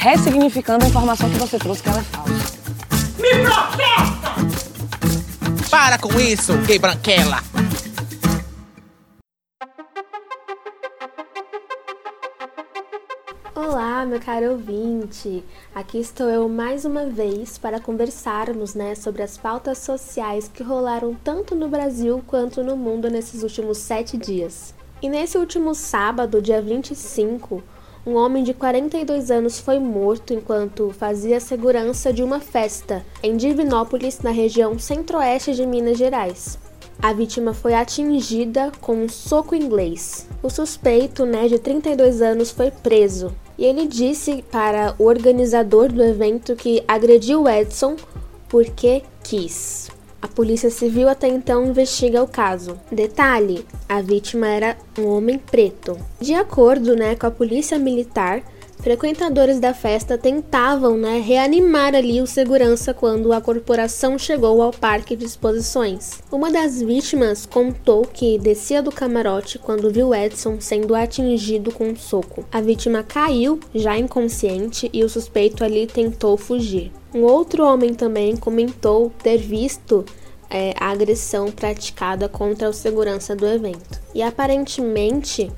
ressignificando 0.00 0.86
a 0.86 0.88
informação 0.88 1.28
que 1.28 1.36
você 1.36 1.58
trouxe 1.58 1.82
que 1.82 1.88
ela 1.90 2.00
é 2.00 2.04
falsa. 2.04 2.60
Para 5.70 5.98
com 5.98 6.18
isso, 6.18 6.56
gay 6.66 6.78
branquela! 6.78 7.42
Olá, 13.62 14.06
meu 14.06 14.18
caro 14.18 14.52
ouvinte! 14.52 15.44
Aqui 15.74 15.98
estou 15.98 16.30
eu 16.30 16.48
mais 16.48 16.86
uma 16.86 17.04
vez 17.04 17.58
para 17.58 17.78
conversarmos 17.78 18.74
né, 18.74 18.94
sobre 18.94 19.22
as 19.22 19.36
pautas 19.36 19.76
sociais 19.76 20.48
que 20.48 20.62
rolaram 20.62 21.14
tanto 21.22 21.54
no 21.54 21.68
Brasil 21.68 22.24
quanto 22.26 22.64
no 22.64 22.74
mundo 22.74 23.10
nesses 23.10 23.42
últimos 23.42 23.76
sete 23.76 24.16
dias. 24.16 24.74
E 25.02 25.10
nesse 25.10 25.36
último 25.36 25.74
sábado, 25.74 26.40
dia 26.40 26.62
25, 26.62 27.62
um 28.06 28.14
homem 28.14 28.42
de 28.42 28.54
42 28.54 29.30
anos 29.30 29.60
foi 29.60 29.78
morto 29.78 30.32
enquanto 30.32 30.90
fazia 30.98 31.38
segurança 31.38 32.14
de 32.14 32.22
uma 32.22 32.40
festa 32.40 33.04
em 33.22 33.36
Divinópolis, 33.36 34.20
na 34.20 34.30
região 34.30 34.78
centro-oeste 34.78 35.54
de 35.54 35.66
Minas 35.66 35.98
Gerais. 35.98 36.58
A 37.02 37.12
vítima 37.12 37.52
foi 37.52 37.74
atingida 37.74 38.72
com 38.80 39.04
um 39.04 39.08
soco 39.08 39.54
inglês. 39.54 40.26
O 40.42 40.48
suspeito, 40.48 41.26
né, 41.26 41.46
de 41.46 41.58
32 41.58 42.22
anos, 42.22 42.50
foi 42.50 42.70
preso. 42.70 43.34
E 43.60 43.64
ele 43.66 43.86
disse 43.86 44.42
para 44.50 44.94
o 44.98 45.04
organizador 45.04 45.92
do 45.92 46.02
evento 46.02 46.56
que 46.56 46.82
agrediu 46.88 47.46
Edson 47.46 47.94
porque 48.48 49.02
quis. 49.22 49.90
A 50.22 50.26
Polícia 50.26 50.70
Civil 50.70 51.10
até 51.10 51.28
então 51.28 51.66
investiga 51.66 52.22
o 52.22 52.26
caso. 52.26 52.80
Detalhe: 52.90 53.66
a 53.86 54.00
vítima 54.00 54.48
era 54.48 54.78
um 54.98 55.08
homem 55.08 55.38
preto. 55.38 55.98
De 56.18 56.32
acordo 56.32 56.96
né, 56.96 57.14
com 57.14 57.26
a 57.26 57.30
Polícia 57.30 57.78
Militar, 57.78 58.42
frequentadores 58.80 59.60
da 59.60 59.74
festa 59.74 60.16
tentavam 60.16 60.96
né, 60.96 61.20
reanimar 61.20 61.94
ali 61.94 62.20
o 62.20 62.26
segurança 62.26 62.94
quando 62.94 63.32
a 63.32 63.40
corporação 63.40 64.18
chegou 64.18 64.62
ao 64.62 64.72
parque 64.72 65.14
de 65.14 65.24
exposições. 65.24 66.20
Uma 66.32 66.50
das 66.50 66.80
vítimas 66.80 67.44
contou 67.44 68.02
que 68.02 68.38
descia 68.38 68.82
do 68.82 68.90
camarote 68.90 69.58
quando 69.58 69.90
viu 69.90 70.14
Edson 70.14 70.60
sendo 70.60 70.94
atingido 70.94 71.70
com 71.72 71.88
um 71.88 71.96
soco. 71.96 72.44
A 72.50 72.60
vítima 72.60 73.02
caiu, 73.02 73.60
já 73.74 73.98
inconsciente, 73.98 74.88
e 74.92 75.04
o 75.04 75.08
suspeito 75.08 75.62
ali 75.62 75.86
tentou 75.86 76.36
fugir. 76.36 76.90
Um 77.14 77.22
outro 77.22 77.64
homem 77.64 77.92
também 77.92 78.36
comentou 78.36 79.12
ter 79.22 79.38
visto 79.38 80.04
é, 80.48 80.74
a 80.78 80.90
agressão 80.90 81.50
praticada 81.50 82.28
contra 82.28 82.68
o 82.68 82.72
segurança 82.72 83.36
do 83.36 83.46
evento. 83.46 84.00
E 84.14 84.22
aparentemente, 84.22 85.50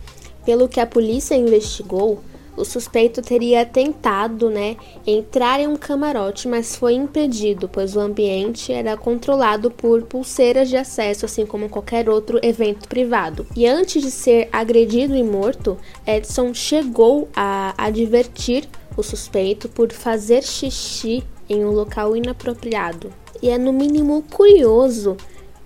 pelo 0.45 0.69
que 0.69 0.81
a 0.81 0.87
polícia 0.87 1.35
investigou, 1.35 2.21
o 2.57 2.65
suspeito 2.65 3.23
teria 3.23 3.65
tentado, 3.65 4.51
né, 4.51 4.77
entrar 5.07 5.61
em 5.61 5.67
um 5.67 5.77
camarote, 5.77 6.49
mas 6.49 6.77
foi 6.77 6.95
impedido, 6.95 7.69
pois 7.69 7.97
o 7.97 8.01
ambiente 8.01 8.73
era 8.73 8.97
controlado 8.97 9.71
por 9.71 10.03
pulseiras 10.03 10.69
de 10.69 10.77
acesso, 10.77 11.25
assim 11.25 11.47
como 11.47 11.69
qualquer 11.69 12.09
outro 12.09 12.39
evento 12.43 12.89
privado. 12.89 13.47
E 13.57 13.67
antes 13.67 14.03
de 14.03 14.11
ser 14.11 14.49
agredido 14.53 15.17
e 15.17 15.23
morto, 15.23 15.77
Edson 16.07 16.53
chegou 16.53 17.29
a 17.35 17.75
advertir 17.77 18.69
o 18.97 19.03
suspeito 19.03 19.69
por 19.69 19.91
fazer 19.93 20.43
xixi 20.43 21.25
em 21.49 21.65
um 21.65 21.71
local 21.71 22.17
inapropriado. 22.17 23.13
E 23.43 23.49
é 23.49 23.59
no 23.59 23.73
mínimo 23.73 24.23
curioso 24.31 25.17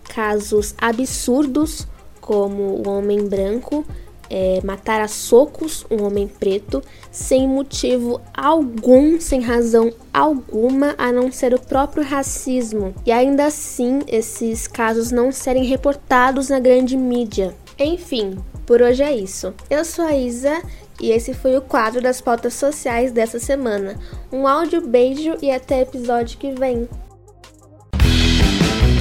casos 0.08 0.74
absurdos 0.78 1.86
como 2.20 2.82
o 2.84 2.88
homem 2.88 3.28
branco 3.28 3.84
é, 4.30 4.61
matar 4.64 5.00
a 5.00 5.09
socos 5.09 5.87
um 5.90 6.04
homem 6.04 6.26
preto 6.26 6.83
sem 7.11 7.49
motivo 7.49 8.21
algum, 8.35 9.21
sem 9.21 9.40
razão 9.40 9.92
alguma, 10.12 10.95
a 10.99 11.12
não 11.12 11.30
ser 11.30 11.54
o 11.54 11.61
próprio 11.61 12.04
racismo. 12.04 12.95
E 13.04 13.12
ainda 13.12 13.47
assim, 13.47 14.00
esses 14.06 14.66
casos 14.66 15.11
não 15.11 15.33
serem 15.33 15.64
reportados 15.64 16.49
na 16.49 16.59
grande 16.59 16.97
mídia. 16.97 17.54
Enfim, 17.78 18.37
por 18.64 18.83
hoje 18.83 19.02
é 19.02 19.14
isso. 19.14 19.54
Eu 19.68 19.85
sou 19.85 20.04
a 20.04 20.16
Isa 20.16 20.62
e 21.00 21.11
esse 21.11 21.35
foi 21.35 21.56
o 21.56 21.62
quadro 21.62 22.00
das 22.00 22.21
pautas 22.21 22.54
sociais 22.54 23.12
dessa 23.12 23.38
semana. 23.38 23.99
Um 24.33 24.47
áudio 24.47 24.80
beijo 24.80 25.37
e 25.42 25.50
até 25.50 25.83
episódio 25.83 26.38
que 26.38 26.52
vem. 26.52 26.88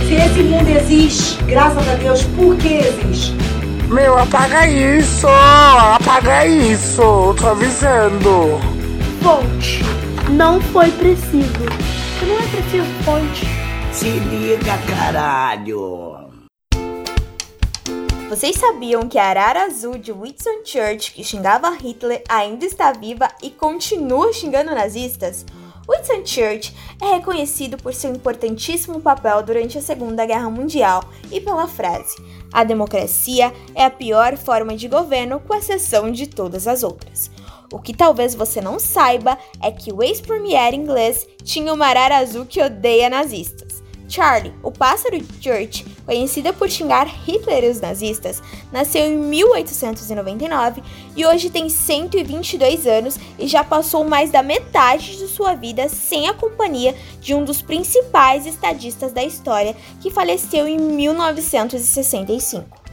Se 0.07 0.13
esse 0.13 0.43
mundo 0.43 0.69
existe, 0.69 1.43
graças 1.45 1.87
a 1.87 1.95
Deus, 1.95 2.23
por 2.35 2.55
que 2.57 2.75
existe? 2.75 3.33
Meu, 3.87 4.17
apaga 4.17 4.67
isso! 4.67 5.27
Apaga 5.27 6.45
isso! 6.45 7.35
Tô 7.39 7.47
avisando! 7.47 8.59
Fonte. 9.21 9.83
Não 10.31 10.59
foi 10.59 10.91
preciso. 10.91 11.65
Não 12.27 12.35
é 12.35 12.47
preciso 12.47 12.85
fonte. 13.03 13.45
Se 13.91 14.09
liga, 14.09 14.77
caralho! 14.89 16.25
Vocês 18.27 18.55
sabiam 18.55 19.07
que 19.07 19.19
a 19.19 19.25
arara 19.25 19.65
azul 19.65 19.99
de 19.99 20.11
Winston 20.11 20.65
Church, 20.65 21.13
que 21.13 21.23
xingava 21.23 21.69
Hitler, 21.69 22.23
ainda 22.27 22.65
está 22.65 22.91
viva 22.91 23.27
e 23.41 23.51
continua 23.51 24.33
xingando 24.33 24.73
nazistas? 24.73 25.45
Winston 25.87 26.25
Church 26.25 26.73
é 27.01 27.15
reconhecido 27.15 27.77
por 27.77 27.93
seu 27.93 28.11
importantíssimo 28.11 28.99
papel 28.99 29.43
durante 29.43 29.77
a 29.77 29.81
Segunda 29.81 30.25
Guerra 30.25 30.49
Mundial 30.49 31.03
e 31.31 31.39
pela 31.39 31.67
frase: 31.67 32.15
A 32.51 32.63
democracia 32.63 33.53
é 33.75 33.85
a 33.85 33.89
pior 33.89 34.35
forma 34.35 34.75
de 34.75 34.87
governo, 34.87 35.39
com 35.39 35.53
exceção 35.53 36.11
de 36.11 36.27
todas 36.27 36.67
as 36.67 36.81
outras. 36.81 37.29
O 37.71 37.79
que 37.79 37.93
talvez 37.93 38.33
você 38.33 38.61
não 38.61 38.79
saiba 38.79 39.37
é 39.61 39.71
que 39.71 39.91
o 39.91 40.01
ex-premier 40.01 40.73
inglês 40.73 41.27
tinha 41.43 41.73
uma 41.73 41.87
arara 41.87 42.17
azul 42.17 42.45
que 42.45 42.61
odeia 42.61 43.09
nazistas. 43.09 43.83
Charlie, 44.07 44.53
o 44.61 44.71
pássaro 44.71 45.17
Church, 45.41 45.83
conhecida 46.05 46.53
por 46.53 46.69
xingar 46.69 47.07
Hitler 47.07 47.63
e 47.63 47.69
os 47.69 47.81
nazistas, 47.81 48.41
nasceu 48.71 49.03
em 49.03 49.17
1899 49.17 50.83
e 51.15 51.25
hoje 51.25 51.49
tem 51.49 51.69
122 51.69 52.85
anos 52.85 53.17
e 53.39 53.47
já 53.47 53.63
passou 53.63 54.03
mais 54.03 54.29
da 54.29 54.43
metade 54.43 55.17
de 55.17 55.27
sua 55.27 55.55
vida 55.55 55.89
sem 55.89 56.29
a 56.29 56.33
companhia 56.33 56.95
de 57.19 57.33
um 57.33 57.43
dos 57.43 57.61
principais 57.61 58.45
estadistas 58.45 59.11
da 59.11 59.23
história, 59.23 59.75
que 59.99 60.11
faleceu 60.11 60.67
em 60.67 60.77
1965. 60.77 62.83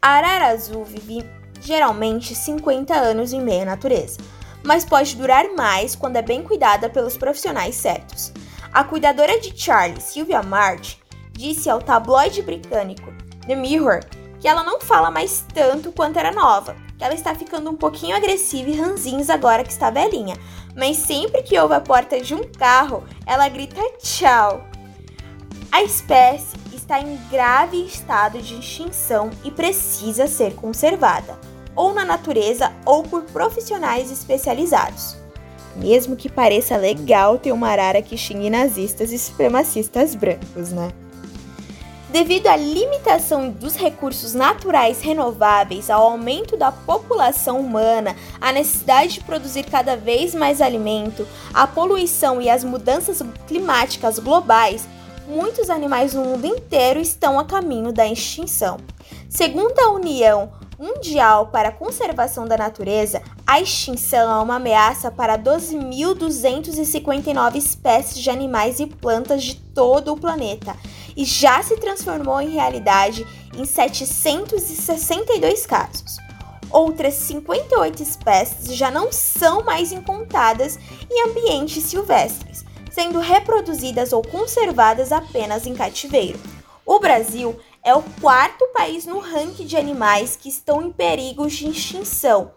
A 0.00 0.08
arara 0.08 0.48
azul 0.48 0.84
vive 0.84 1.24
geralmente 1.60 2.34
50 2.34 2.94
anos 2.94 3.32
em 3.32 3.40
meio 3.40 3.62
à 3.62 3.64
natureza, 3.64 4.18
mas 4.62 4.84
pode 4.84 5.16
durar 5.16 5.46
mais 5.56 5.96
quando 5.96 6.16
é 6.16 6.22
bem 6.22 6.42
cuidada 6.42 6.88
pelos 6.88 7.16
profissionais 7.16 7.74
certos. 7.74 8.32
A 8.74 8.82
cuidadora 8.82 9.38
de 9.38 9.56
Charlie, 9.56 10.00
Sylvia 10.00 10.42
March, 10.42 10.98
disse 11.30 11.70
ao 11.70 11.80
tabloide 11.80 12.42
britânico 12.42 13.14
The 13.46 13.54
Mirror 13.54 14.00
que 14.40 14.48
ela 14.48 14.64
não 14.64 14.80
fala 14.80 15.12
mais 15.12 15.46
tanto 15.54 15.92
quanto 15.92 16.18
era 16.18 16.32
nova, 16.32 16.74
que 16.98 17.04
ela 17.04 17.14
está 17.14 17.36
ficando 17.36 17.70
um 17.70 17.76
pouquinho 17.76 18.16
agressiva 18.16 18.68
e 18.68 18.76
ranzinhos 18.76 19.30
agora 19.30 19.62
que 19.62 19.70
está 19.70 19.90
velhinha, 19.90 20.36
mas 20.74 20.96
sempre 20.96 21.42
que 21.42 21.56
ouve 21.56 21.74
a 21.74 21.80
porta 21.80 22.20
de 22.20 22.34
um 22.34 22.42
carro, 22.42 23.04
ela 23.24 23.48
grita 23.48 23.80
tchau. 24.02 24.66
A 25.70 25.84
espécie 25.84 26.56
está 26.74 26.98
em 27.00 27.16
grave 27.30 27.86
estado 27.86 28.42
de 28.42 28.58
extinção 28.58 29.30
e 29.44 29.52
precisa 29.52 30.26
ser 30.26 30.56
conservada, 30.56 31.38
ou 31.76 31.94
na 31.94 32.04
natureza 32.04 32.72
ou 32.84 33.04
por 33.04 33.22
profissionais 33.22 34.10
especializados. 34.10 35.23
Mesmo 35.76 36.16
que 36.16 36.28
pareça 36.28 36.76
legal 36.76 37.38
ter 37.38 37.52
uma 37.52 37.68
arara 37.68 38.00
que 38.00 38.16
xingue 38.16 38.50
nazistas 38.50 39.12
e 39.12 39.18
supremacistas 39.18 40.14
brancos, 40.14 40.70
né? 40.70 40.92
Devido 42.14 42.46
à 42.46 42.54
limitação 42.54 43.50
dos 43.50 43.74
recursos 43.74 44.34
naturais 44.34 45.00
renováveis, 45.00 45.90
ao 45.90 46.12
aumento 46.12 46.56
da 46.56 46.70
população 46.70 47.58
humana, 47.58 48.14
à 48.40 48.52
necessidade 48.52 49.14
de 49.14 49.20
produzir 49.22 49.64
cada 49.64 49.96
vez 49.96 50.32
mais 50.32 50.60
alimento, 50.60 51.26
à 51.52 51.66
poluição 51.66 52.40
e 52.40 52.48
às 52.48 52.62
mudanças 52.62 53.20
climáticas 53.48 54.20
globais, 54.20 54.86
muitos 55.26 55.68
animais 55.68 56.14
no 56.14 56.22
mundo 56.22 56.46
inteiro 56.46 57.00
estão 57.00 57.36
a 57.36 57.44
caminho 57.44 57.92
da 57.92 58.06
extinção. 58.06 58.76
Segundo 59.28 59.76
a 59.80 59.90
União 59.90 60.52
Mundial 60.78 61.48
para 61.48 61.68
a 61.68 61.72
Conservação 61.72 62.46
da 62.46 62.56
Natureza, 62.56 63.20
a 63.46 63.60
extinção 63.60 64.30
é 64.30 64.38
uma 64.42 64.56
ameaça 64.56 65.10
para 65.10 65.38
12.259 65.38 67.56
espécies 67.56 68.22
de 68.22 68.30
animais 68.30 68.80
e 68.80 68.86
plantas 68.86 69.44
de 69.44 69.56
todo 69.56 70.10
o 70.12 70.18
planeta 70.18 70.74
e 71.16 71.24
já 71.24 71.62
se 71.62 71.76
transformou 71.76 72.40
em 72.40 72.50
realidade 72.50 73.24
em 73.56 73.64
762 73.64 75.64
casos. 75.66 76.16
Outras 76.70 77.14
58 77.14 78.02
espécies 78.02 78.76
já 78.76 78.90
não 78.90 79.12
são 79.12 79.62
mais 79.62 79.92
encontradas 79.92 80.76
em 81.08 81.28
ambientes 81.28 81.84
silvestres, 81.84 82.64
sendo 82.90 83.20
reproduzidas 83.20 84.12
ou 84.12 84.22
conservadas 84.22 85.12
apenas 85.12 85.66
em 85.66 85.74
cativeiro. 85.74 86.40
O 86.84 86.98
Brasil 86.98 87.56
é 87.84 87.94
o 87.94 88.02
quarto 88.20 88.66
país 88.72 89.04
no 89.04 89.18
ranking 89.18 89.66
de 89.66 89.76
animais 89.76 90.36
que 90.36 90.48
estão 90.48 90.82
em 90.82 90.90
perigo 90.90 91.46
de 91.46 91.68
extinção. 91.68 92.52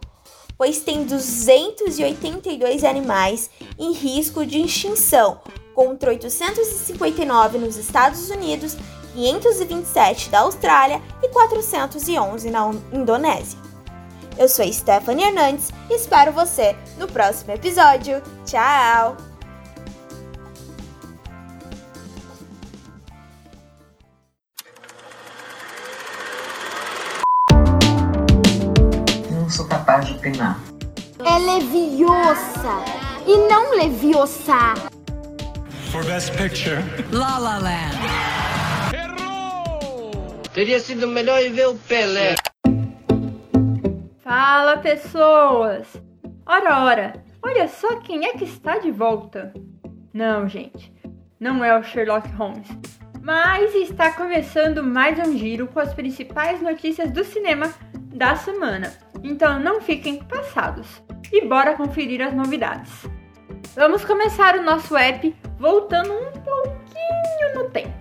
pois 0.56 0.80
tem 0.80 1.04
282 1.04 2.82
animais 2.82 3.48
em 3.78 3.92
risco 3.92 4.44
de 4.44 4.60
extinção, 4.60 5.40
contra 5.72 6.10
859 6.10 7.58
nos 7.58 7.76
Estados 7.76 8.28
Unidos, 8.28 8.76
527 9.14 10.30
da 10.30 10.40
Austrália 10.40 11.00
e 11.22 11.28
411 11.28 12.50
na 12.50 12.72
Indonésia. 12.92 13.58
Eu 14.36 14.48
sou 14.48 14.72
Stephanie 14.72 15.26
Hernandes 15.26 15.70
e 15.88 15.94
espero 15.94 16.32
você 16.32 16.76
no 16.96 17.06
próximo 17.06 17.52
episódio. 17.52 18.20
Tchau! 18.44 19.27
Capaz 29.98 30.06
de 30.06 30.14
opinar. 30.14 30.60
É 31.24 31.38
leviosa 31.38 32.84
e 33.26 33.36
não 33.48 33.76
leviosa. 33.76 34.74
For 35.90 36.04
Best 36.04 36.32
Picture. 36.36 36.82
La 37.12 37.38
La 37.38 37.58
Land. 37.58 37.98
Teria 40.54 40.80
sido 40.80 41.06
melhor 41.06 41.40
ir 41.40 41.52
ver 41.52 41.68
o 41.68 41.74
Pelé. 41.74 42.34
Fala, 44.22 44.76
pessoas! 44.78 45.86
Ora, 46.46 46.84
ora, 46.84 47.24
olha 47.42 47.68
só 47.68 47.96
quem 48.00 48.26
é 48.26 48.32
que 48.32 48.44
está 48.44 48.78
de 48.78 48.90
volta. 48.90 49.52
Não, 50.12 50.48
gente, 50.48 50.92
não 51.38 51.64
é 51.64 51.78
o 51.78 51.82
Sherlock 51.82 52.28
Holmes. 52.32 52.68
Mas 53.22 53.74
está 53.74 54.10
começando 54.12 54.82
mais 54.82 55.18
um 55.18 55.36
giro 55.36 55.68
com 55.68 55.80
as 55.80 55.94
principais 55.94 56.60
notícias 56.62 57.10
do 57.10 57.24
cinema 57.24 57.72
da 58.14 58.34
semana. 58.36 58.92
Então 59.22 59.58
não 59.58 59.80
fiquem 59.80 60.22
passados 60.24 61.02
e 61.32 61.46
bora 61.46 61.74
conferir 61.74 62.20
as 62.20 62.34
novidades. 62.34 63.06
Vamos 63.74 64.04
começar 64.04 64.56
o 64.56 64.62
nosso 64.62 64.96
app 64.96 65.34
voltando 65.58 66.12
um 66.12 66.30
pouquinho 66.32 67.54
no 67.54 67.70
tempo. 67.70 67.94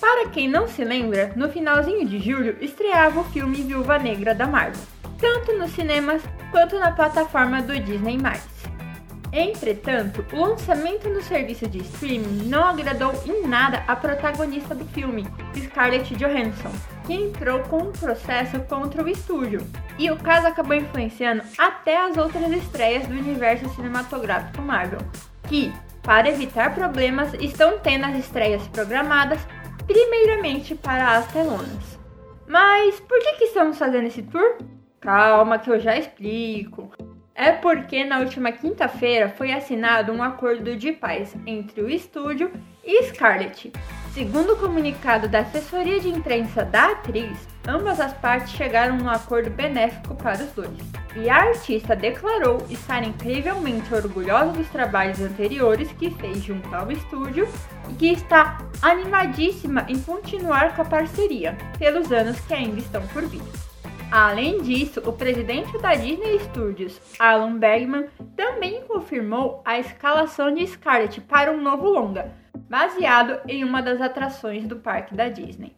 Para 0.00 0.28
quem 0.28 0.48
não 0.48 0.68
se 0.68 0.84
lembra, 0.84 1.32
no 1.34 1.48
finalzinho 1.48 2.06
de 2.06 2.18
julho 2.18 2.56
estreava 2.60 3.20
o 3.20 3.24
filme 3.24 3.62
Viúva 3.62 3.98
Negra 3.98 4.34
da 4.34 4.46
Marvel, 4.46 4.80
tanto 5.18 5.56
nos 5.56 5.72
cinemas 5.72 6.22
quanto 6.50 6.78
na 6.78 6.92
plataforma 6.92 7.60
do 7.60 7.78
Disney+. 7.80 8.16
Entretanto, 9.32 10.24
o 10.32 10.40
lançamento 10.40 11.08
no 11.08 11.22
serviço 11.22 11.68
de 11.68 11.78
streaming 11.78 12.48
não 12.48 12.64
agradou 12.64 13.12
em 13.26 13.46
nada 13.46 13.84
a 13.86 13.94
protagonista 13.94 14.74
do 14.74 14.84
filme, 14.86 15.26
Scarlett 15.54 16.14
Johansson, 16.16 16.72
que 17.06 17.12
entrou 17.12 17.60
com 17.60 17.78
um 17.78 17.92
processo 17.92 18.60
contra 18.60 19.02
o 19.02 19.08
estúdio. 19.08 19.66
E 19.98 20.10
o 20.10 20.16
caso 20.16 20.46
acabou 20.46 20.74
influenciando 20.74 21.42
até 21.58 21.96
as 21.98 22.16
outras 22.16 22.50
estreias 22.52 23.06
do 23.06 23.14
universo 23.14 23.68
cinematográfico 23.70 24.62
Marvel, 24.62 25.00
que, 25.46 25.72
para 26.02 26.28
evitar 26.28 26.74
problemas, 26.74 27.34
estão 27.34 27.78
tendo 27.78 28.06
as 28.06 28.16
estreias 28.16 28.66
programadas 28.68 29.40
primeiramente 29.86 30.74
para 30.74 31.16
as 31.16 31.30
telonas. 31.32 31.98
Mas 32.46 32.98
por 33.00 33.18
que, 33.18 33.32
que 33.34 33.44
estamos 33.44 33.78
fazendo 33.78 34.06
esse 34.06 34.22
tour? 34.22 34.56
Calma 35.00 35.58
que 35.58 35.70
eu 35.70 35.78
já 35.78 35.96
explico. 35.96 36.90
É 37.40 37.52
porque 37.52 38.04
na 38.04 38.18
última 38.18 38.50
quinta-feira 38.50 39.28
foi 39.28 39.52
assinado 39.52 40.12
um 40.12 40.20
acordo 40.20 40.74
de 40.74 40.90
paz 40.90 41.36
entre 41.46 41.80
o 41.80 41.88
estúdio 41.88 42.50
e 42.84 43.04
Scarlett. 43.04 43.72
Segundo 44.12 44.54
o 44.54 44.56
comunicado 44.56 45.28
da 45.28 45.38
assessoria 45.38 46.00
de 46.00 46.08
imprensa 46.08 46.64
da 46.64 46.90
atriz, 46.90 47.46
ambas 47.64 48.00
as 48.00 48.12
partes 48.14 48.50
chegaram 48.50 48.96
num 48.96 49.08
acordo 49.08 49.50
benéfico 49.50 50.16
para 50.16 50.42
os 50.42 50.50
dois. 50.50 50.76
E 51.14 51.30
a 51.30 51.36
artista 51.36 51.94
declarou 51.94 52.66
estar 52.68 53.04
incrivelmente 53.04 53.94
orgulhosa 53.94 54.50
dos 54.50 54.68
trabalhos 54.70 55.20
anteriores 55.20 55.92
que 55.92 56.10
fez 56.10 56.42
junto 56.42 56.74
ao 56.74 56.90
estúdio 56.90 57.48
e 57.88 57.94
que 57.94 58.12
está 58.14 58.58
animadíssima 58.82 59.86
em 59.88 60.00
continuar 60.00 60.74
com 60.74 60.82
a 60.82 60.86
parceria 60.86 61.56
pelos 61.78 62.10
anos 62.10 62.40
que 62.40 62.52
ainda 62.52 62.80
estão 62.80 63.06
por 63.06 63.24
vir. 63.26 63.67
Além 64.10 64.62
disso, 64.62 65.02
o 65.04 65.12
presidente 65.12 65.76
da 65.78 65.94
Disney 65.94 66.38
Studios, 66.38 66.98
Alan 67.18 67.58
Bergman, 67.58 68.06
também 68.34 68.80
confirmou 68.88 69.60
a 69.66 69.78
escalação 69.78 70.52
de 70.52 70.66
Scarlett 70.66 71.20
para 71.20 71.52
um 71.52 71.60
novo 71.60 71.86
longa, 71.90 72.32
baseado 72.70 73.38
em 73.46 73.62
uma 73.64 73.82
das 73.82 74.00
atrações 74.00 74.66
do 74.66 74.76
parque 74.76 75.14
da 75.14 75.28
Disney. 75.28 75.76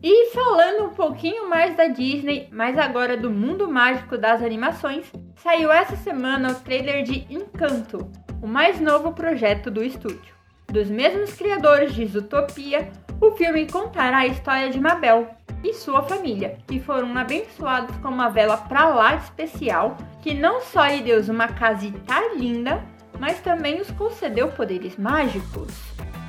E 0.00 0.30
falando 0.30 0.84
um 0.84 0.90
pouquinho 0.90 1.48
mais 1.48 1.76
da 1.76 1.88
Disney, 1.88 2.48
mas 2.52 2.78
agora 2.78 3.16
do 3.16 3.30
mundo 3.30 3.68
mágico 3.68 4.16
das 4.16 4.40
animações, 4.40 5.10
saiu 5.36 5.72
essa 5.72 5.96
semana 5.96 6.52
o 6.52 6.60
trailer 6.60 7.02
de 7.02 7.26
Encanto, 7.28 8.12
o 8.40 8.46
mais 8.46 8.78
novo 8.78 9.12
projeto 9.12 9.72
do 9.72 9.82
estúdio. 9.82 10.34
Dos 10.68 10.88
mesmos 10.88 11.32
criadores 11.34 11.94
de 11.94 12.06
Zootopia, 12.06 12.92
o 13.20 13.32
filme 13.32 13.66
contará 13.66 14.18
a 14.18 14.26
história 14.26 14.70
de 14.70 14.78
Mabel, 14.78 15.28
e 15.64 15.72
sua 15.72 16.02
família, 16.02 16.58
que 16.66 16.78
foram 16.78 17.16
abençoados 17.16 17.96
com 17.96 18.08
uma 18.08 18.28
vela 18.28 18.56
pra 18.56 18.86
lá 18.86 19.16
especial, 19.16 19.96
que 20.22 20.34
não 20.34 20.60
só 20.60 20.86
lhe 20.86 21.00
deu 21.00 21.20
uma 21.22 21.48
casita 21.48 22.34
linda, 22.36 22.84
mas 23.18 23.40
também 23.40 23.80
os 23.80 23.90
concedeu 23.92 24.48
poderes 24.48 24.96
mágicos. 24.96 25.72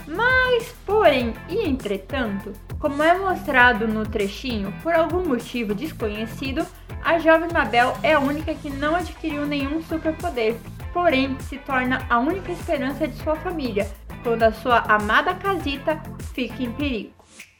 Mas, 0.08 0.74
porém 0.86 1.34
e 1.50 1.68
entretanto, 1.68 2.54
como 2.80 3.02
é 3.02 3.18
mostrado 3.18 3.88
no 3.88 4.06
trechinho, 4.06 4.74
por 4.84 4.94
algum 4.94 5.28
motivo 5.28 5.74
desconhecido, 5.74 6.66
a 7.04 7.18
jovem 7.18 7.50
Mabel 7.52 7.94
é 8.04 8.14
a 8.14 8.20
única 8.20 8.54
que 8.54 8.70
não 8.70 8.96
adquiriu 8.96 9.46
nenhum 9.46 9.82
superpoder, 9.84 10.56
porém 10.94 11.38
se 11.42 11.58
torna 11.58 12.06
a 12.10 12.20
única 12.20 12.52
esperança 12.52 13.08
de 13.08 13.16
sua 13.24 13.36
família, 13.36 13.92
quando 14.24 14.44
a 14.44 14.52
sua 14.52 14.80
amada 14.80 15.34
casita 15.36 16.02
fica 16.34 16.64
em 16.64 16.72
perigo. 16.72 17.15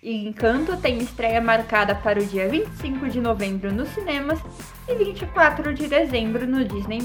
E 0.06 0.28
Encanto 0.28 0.78
tem 0.78 1.00
estreia 1.00 1.42
marcada 1.42 1.96
para 1.96 2.22
o 2.22 2.26
dia 2.28 2.48
25 2.48 3.10
de 3.10 3.20
novembro 3.20 3.74
nos 3.74 3.90
cinemas 3.90 4.40
e 4.88 4.94
24 4.94 5.74
de 5.74 5.88
dezembro 5.88 6.46
no 6.46 6.64
Disney+. 6.64 7.00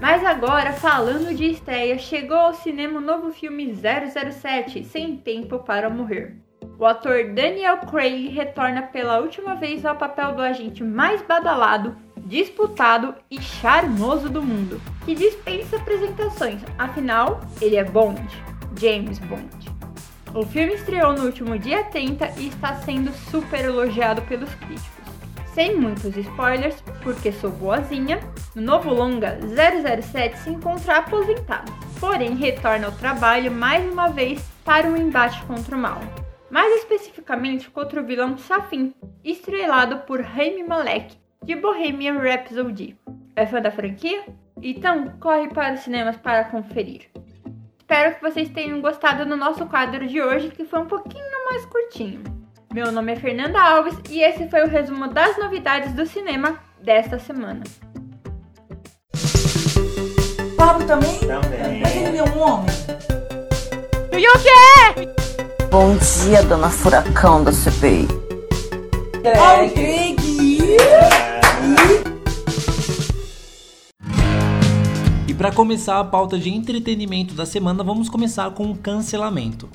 Mas 0.00 0.24
agora, 0.24 0.72
falando 0.72 1.34
de 1.34 1.46
estreia, 1.46 1.98
chegou 1.98 2.36
ao 2.36 2.54
cinema 2.54 3.00
o 3.00 3.02
novo 3.02 3.32
filme 3.32 3.74
007, 3.74 4.84
Sem 4.84 5.16
Tempo 5.16 5.58
para 5.58 5.90
Morrer. 5.90 6.36
O 6.78 6.86
ator 6.86 7.24
Daniel 7.34 7.78
Craig 7.78 8.28
retorna 8.28 8.82
pela 8.82 9.18
última 9.18 9.56
vez 9.56 9.84
ao 9.84 9.96
papel 9.96 10.36
do 10.36 10.42
agente 10.42 10.84
mais 10.84 11.22
badalado, 11.22 11.96
disputado 12.18 13.16
e 13.28 13.42
charmoso 13.42 14.30
do 14.30 14.44
mundo, 14.44 14.80
que 15.04 15.12
dispensa 15.12 15.74
apresentações, 15.74 16.62
afinal, 16.78 17.40
ele 17.60 17.74
é 17.74 17.82
Bond, 17.82 18.22
James 18.80 19.18
Bond. 19.18 19.61
O 20.34 20.46
filme 20.46 20.72
estreou 20.72 21.12
no 21.12 21.26
último 21.26 21.58
dia 21.58 21.84
30 21.84 22.40
e 22.40 22.48
está 22.48 22.74
sendo 22.76 23.12
super 23.30 23.66
elogiado 23.66 24.22
pelos 24.22 24.54
críticos. 24.54 25.04
Sem 25.52 25.76
muitos 25.76 26.16
spoilers, 26.16 26.82
porque 27.02 27.30
sou 27.30 27.50
boazinha, 27.50 28.18
no 28.54 28.62
novo 28.62 28.94
longa 28.94 29.38
007 29.42 30.38
se 30.38 30.48
encontra 30.48 30.96
aposentado, 30.96 31.70
porém 32.00 32.34
retorna 32.34 32.86
ao 32.86 32.92
trabalho 32.92 33.52
mais 33.52 33.84
uma 33.92 34.08
vez 34.08 34.40
para 34.64 34.88
um 34.88 34.96
embate 34.96 35.42
contra 35.44 35.76
o 35.76 35.78
mal. 35.78 36.00
Mais 36.50 36.76
especificamente 36.76 37.68
contra 37.68 38.00
o 38.00 38.06
vilão 38.06 38.38
Safin, 38.38 38.94
estrelado 39.22 39.98
por 40.06 40.22
Rami 40.22 40.64
Malek, 40.66 41.14
de 41.44 41.56
Bohemian 41.56 42.18
Rhapsody. 42.18 42.96
É 43.36 43.44
fã 43.44 43.60
da 43.60 43.70
franquia? 43.70 44.24
Então 44.62 45.12
corre 45.20 45.48
para 45.48 45.74
os 45.74 45.80
cinemas 45.80 46.16
para 46.16 46.44
conferir. 46.44 47.11
Espero 47.92 48.14
que 48.14 48.22
vocês 48.22 48.48
tenham 48.48 48.80
gostado 48.80 49.26
do 49.26 49.36
nosso 49.36 49.66
quadro 49.66 50.06
de 50.06 50.18
hoje, 50.18 50.48
que 50.48 50.64
foi 50.64 50.80
um 50.80 50.86
pouquinho 50.86 51.44
mais 51.44 51.66
curtinho. 51.66 52.22
Meu 52.72 52.90
nome 52.90 53.12
é 53.12 53.16
Fernanda 53.16 53.60
Alves 53.60 53.94
e 54.08 54.22
esse 54.22 54.48
foi 54.48 54.62
o 54.62 54.66
resumo 54.66 55.08
das 55.08 55.36
novidades 55.36 55.92
do 55.92 56.06
cinema 56.06 56.58
desta 56.82 57.18
semana. 57.18 57.62
Pablo 60.56 60.86
também? 60.86 61.18
Também. 61.18 61.82
Mas 61.82 61.94
ele 61.94 62.16
é 62.16 62.22
um 62.22 62.40
homem. 62.40 62.74
E 64.10 64.26
o 64.26 64.32
quê? 64.40 65.12
Bom 65.70 65.94
dia, 65.98 66.42
dona 66.44 66.70
Furacão 66.70 67.44
da 67.44 67.52
CPI. 67.52 68.08
Craig. 69.22 69.68
Oh, 69.68 69.74
Craig. 69.74 70.22
Para 75.42 75.50
começar 75.50 75.98
a 75.98 76.04
pauta 76.04 76.38
de 76.38 76.50
entretenimento 76.50 77.34
da 77.34 77.44
semana, 77.44 77.82
vamos 77.82 78.08
começar 78.08 78.48
com 78.52 78.70
o 78.70 78.76
cancelamento. 78.76 79.68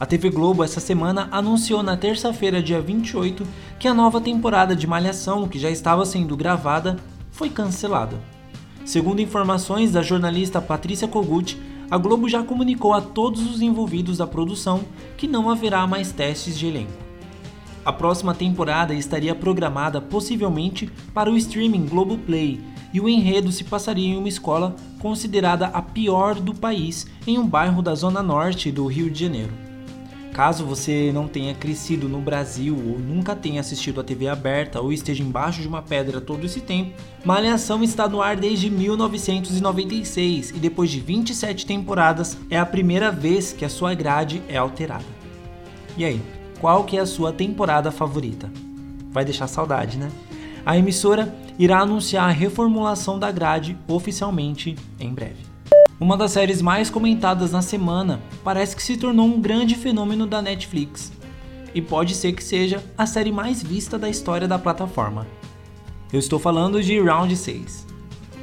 A 0.00 0.06
TV 0.06 0.30
Globo 0.30 0.64
essa 0.64 0.80
semana 0.80 1.28
anunciou 1.30 1.82
na 1.82 1.98
terça-feira, 1.98 2.62
dia 2.62 2.80
28, 2.80 3.46
que 3.78 3.86
a 3.86 3.92
nova 3.92 4.22
temporada 4.22 4.74
de 4.74 4.86
Malhação, 4.86 5.46
que 5.46 5.58
já 5.58 5.68
estava 5.68 6.06
sendo 6.06 6.34
gravada, 6.34 6.96
foi 7.30 7.50
cancelada. 7.50 8.18
Segundo 8.86 9.20
informações 9.20 9.92
da 9.92 10.00
jornalista 10.00 10.62
Patrícia 10.62 11.06
Kogut, 11.06 11.60
a 11.90 11.98
Globo 11.98 12.26
já 12.26 12.42
comunicou 12.42 12.94
a 12.94 13.02
todos 13.02 13.42
os 13.42 13.60
envolvidos 13.60 14.16
da 14.16 14.26
produção 14.26 14.80
que 15.18 15.28
não 15.28 15.50
haverá 15.50 15.86
mais 15.86 16.10
testes 16.10 16.58
de 16.58 16.68
elenco. 16.68 17.02
a 17.84 17.92
próxima 17.92 18.32
temporada 18.32 18.94
estaria 18.94 19.34
programada 19.34 20.00
possivelmente 20.00 20.90
para 21.12 21.30
o 21.30 21.36
streaming 21.36 21.84
Globoplay 21.84 22.71
e 22.92 23.00
o 23.00 23.08
enredo 23.08 23.50
se 23.50 23.64
passaria 23.64 24.08
em 24.08 24.16
uma 24.16 24.28
escola 24.28 24.76
considerada 24.98 25.66
a 25.66 25.80
pior 25.80 26.34
do 26.34 26.54
país 26.54 27.06
em 27.26 27.38
um 27.38 27.46
bairro 27.46 27.82
da 27.82 27.94
zona 27.94 28.22
norte 28.22 28.70
do 28.70 28.86
Rio 28.86 29.10
de 29.10 29.20
Janeiro. 29.20 29.52
Caso 30.32 30.64
você 30.64 31.10
não 31.12 31.28
tenha 31.28 31.54
crescido 31.54 32.08
no 32.08 32.18
Brasil 32.18 32.74
ou 32.74 32.98
nunca 32.98 33.36
tenha 33.36 33.60
assistido 33.60 34.00
a 34.00 34.04
TV 34.04 34.28
aberta 34.28 34.80
ou 34.80 34.90
esteja 34.90 35.22
embaixo 35.22 35.60
de 35.60 35.68
uma 35.68 35.82
pedra 35.82 36.22
todo 36.22 36.46
esse 36.46 36.60
tempo, 36.60 36.92
Malhação 37.22 37.84
está 37.84 38.08
no 38.08 38.22
ar 38.22 38.34
desde 38.36 38.70
1996 38.70 40.50
e 40.50 40.58
depois 40.58 40.90
de 40.90 41.00
27 41.00 41.66
temporadas 41.66 42.38
é 42.48 42.58
a 42.58 42.64
primeira 42.64 43.10
vez 43.10 43.52
que 43.52 43.64
a 43.64 43.68
sua 43.68 43.92
grade 43.92 44.42
é 44.48 44.56
alterada. 44.56 45.04
E 45.98 46.04
aí, 46.04 46.20
qual 46.58 46.84
que 46.84 46.96
é 46.96 47.00
a 47.00 47.06
sua 47.06 47.30
temporada 47.30 47.90
favorita? 47.90 48.50
Vai 49.10 49.26
deixar 49.26 49.46
saudade, 49.46 49.98
né? 49.98 50.10
A 50.64 50.78
emissora 50.78 51.34
irá 51.58 51.80
anunciar 51.80 52.28
a 52.28 52.32
reformulação 52.32 53.18
da 53.18 53.30
grade 53.32 53.76
oficialmente 53.88 54.76
em 54.98 55.12
breve. 55.12 55.52
Uma 55.98 56.16
das 56.16 56.32
séries 56.32 56.62
mais 56.62 56.88
comentadas 56.88 57.50
na 57.50 57.62
semana 57.62 58.20
parece 58.44 58.76
que 58.76 58.82
se 58.82 58.96
tornou 58.96 59.26
um 59.26 59.40
grande 59.40 59.74
fenômeno 59.74 60.26
da 60.26 60.40
Netflix. 60.40 61.12
E 61.74 61.80
pode 61.80 62.14
ser 62.14 62.32
que 62.32 62.44
seja 62.44 62.82
a 62.96 63.06
série 63.06 63.32
mais 63.32 63.62
vista 63.62 63.98
da 63.98 64.08
história 64.08 64.46
da 64.46 64.58
plataforma. 64.58 65.26
Eu 66.12 66.18
estou 66.18 66.38
falando 66.38 66.82
de 66.82 67.00
Round 67.00 67.34
6. 67.34 67.86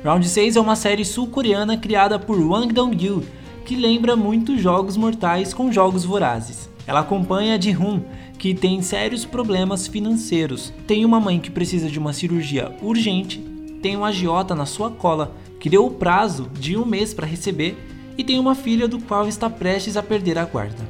Round 0.03 0.27
6 0.27 0.55
é 0.55 0.59
uma 0.61 0.75
série 0.75 1.05
sul-coreana 1.05 1.77
criada 1.77 2.17
por 2.17 2.39
Wang 2.39 2.73
Dong-gyu, 2.73 3.23
que 3.65 3.75
lembra 3.75 4.15
muito 4.15 4.57
jogos 4.57 4.97
mortais 4.97 5.53
com 5.53 5.71
jogos 5.71 6.03
vorazes. 6.03 6.69
Ela 6.87 7.01
acompanha 7.01 7.61
Ji-hoon, 7.61 8.01
que 8.39 8.53
tem 8.53 8.81
sérios 8.81 9.25
problemas 9.25 9.85
financeiros. 9.85 10.73
Tem 10.87 11.03
uma 11.03 11.19
mãe 11.19 11.39
que 11.39 11.51
precisa 11.51 11.89
de 11.89 11.99
uma 11.99 12.13
cirurgia 12.13 12.71
urgente, 12.81 13.37
tem 13.81 13.97
um 13.97 14.05
agiota 14.05 14.55
na 14.55 14.65
sua 14.65 14.89
cola 14.89 15.35
que 15.59 15.69
deu 15.69 15.85
o 15.85 15.91
prazo 15.91 16.49
de 16.57 16.77
um 16.77 16.85
mês 16.85 17.13
para 17.13 17.27
receber 17.27 17.77
e 18.17 18.23
tem 18.23 18.39
uma 18.39 18.55
filha 18.55 18.87
do 18.87 18.99
qual 18.99 19.27
está 19.27 19.49
prestes 19.49 19.97
a 19.97 20.01
perder 20.01 20.37
a 20.37 20.45
guarda. 20.45 20.87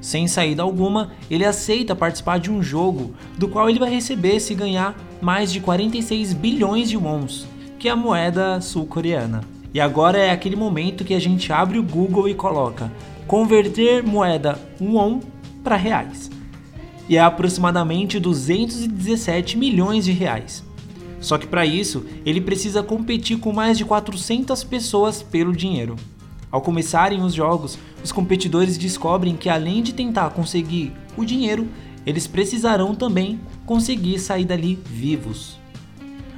Sem 0.00 0.26
saída 0.26 0.64
alguma, 0.64 1.12
ele 1.30 1.44
aceita 1.44 1.94
participar 1.94 2.38
de 2.38 2.50
um 2.50 2.60
jogo 2.60 3.14
do 3.38 3.46
qual 3.46 3.70
ele 3.70 3.78
vai 3.78 3.90
receber 3.90 4.40
se 4.40 4.52
ganhar 4.52 4.98
mais 5.20 5.52
de 5.52 5.60
46 5.60 6.32
bilhões 6.32 6.90
de 6.90 6.96
wons, 6.96 7.46
que 7.78 7.86
é 7.86 7.92
a 7.92 7.96
moeda 7.96 8.60
sul-coreana. 8.60 9.42
E 9.72 9.80
agora 9.80 10.18
é 10.18 10.30
aquele 10.30 10.56
momento 10.56 11.04
que 11.04 11.14
a 11.14 11.20
gente 11.20 11.52
abre 11.52 11.78
o 11.78 11.82
Google 11.82 12.28
e 12.28 12.34
coloca 12.34 12.90
converter 13.28 14.02
moeda 14.02 14.58
won 14.80 15.20
para 15.62 15.76
reais. 15.76 16.28
E 17.12 17.16
é 17.16 17.20
aproximadamente 17.20 18.18
217 18.18 19.58
milhões 19.58 20.06
de 20.06 20.12
reais. 20.12 20.64
Só 21.20 21.36
que 21.36 21.46
para 21.46 21.66
isso, 21.66 22.06
ele 22.24 22.40
precisa 22.40 22.82
competir 22.82 23.38
com 23.38 23.52
mais 23.52 23.76
de 23.76 23.84
400 23.84 24.64
pessoas 24.64 25.22
pelo 25.22 25.54
dinheiro. 25.54 25.94
Ao 26.50 26.62
começarem 26.62 27.20
os 27.22 27.34
jogos, 27.34 27.78
os 28.02 28.10
competidores 28.10 28.78
descobrem 28.78 29.36
que 29.36 29.50
além 29.50 29.82
de 29.82 29.92
tentar 29.92 30.30
conseguir 30.30 30.90
o 31.14 31.22
dinheiro, 31.22 31.68
eles 32.06 32.26
precisarão 32.26 32.94
também 32.94 33.38
conseguir 33.66 34.18
sair 34.18 34.46
dali 34.46 34.78
vivos. 34.82 35.60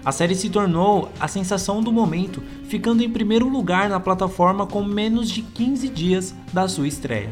A 0.05 0.11
série 0.11 0.35
se 0.35 0.51
tornou 0.51 1.09
a 1.21 1.29
sensação 1.29 1.85
do 1.85 1.93
momento, 1.93 2.43
ficando 2.65 3.05
em 3.05 3.09
primeiro 3.09 3.49
lugar 3.49 3.89
na 3.89 4.01
plataforma 4.01 4.67
com 4.67 4.83
menos 4.83 5.31
de 5.31 5.41
15 5.41 5.89
dias 5.89 6.35
da 6.53 6.67
sua 6.67 6.89
estreia. 6.89 7.31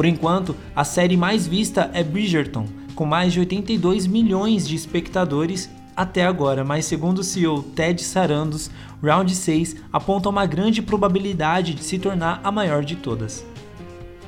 Por 0.00 0.06
enquanto, 0.06 0.56
a 0.74 0.82
série 0.82 1.14
mais 1.14 1.46
vista 1.46 1.90
é 1.92 2.02
Bridgerton, 2.02 2.66
com 2.94 3.04
mais 3.04 3.34
de 3.34 3.40
82 3.40 4.06
milhões 4.06 4.66
de 4.66 4.74
espectadores 4.74 5.68
até 5.94 6.24
agora, 6.24 6.64
mas 6.64 6.86
segundo 6.86 7.18
o 7.18 7.22
CEO 7.22 7.62
Ted 7.62 8.02
Sarandos, 8.02 8.70
Round 9.02 9.36
6 9.36 9.76
aponta 9.92 10.30
uma 10.30 10.46
grande 10.46 10.80
probabilidade 10.80 11.74
de 11.74 11.84
se 11.84 11.98
tornar 11.98 12.40
a 12.42 12.50
maior 12.50 12.82
de 12.82 12.96
todas. 12.96 13.44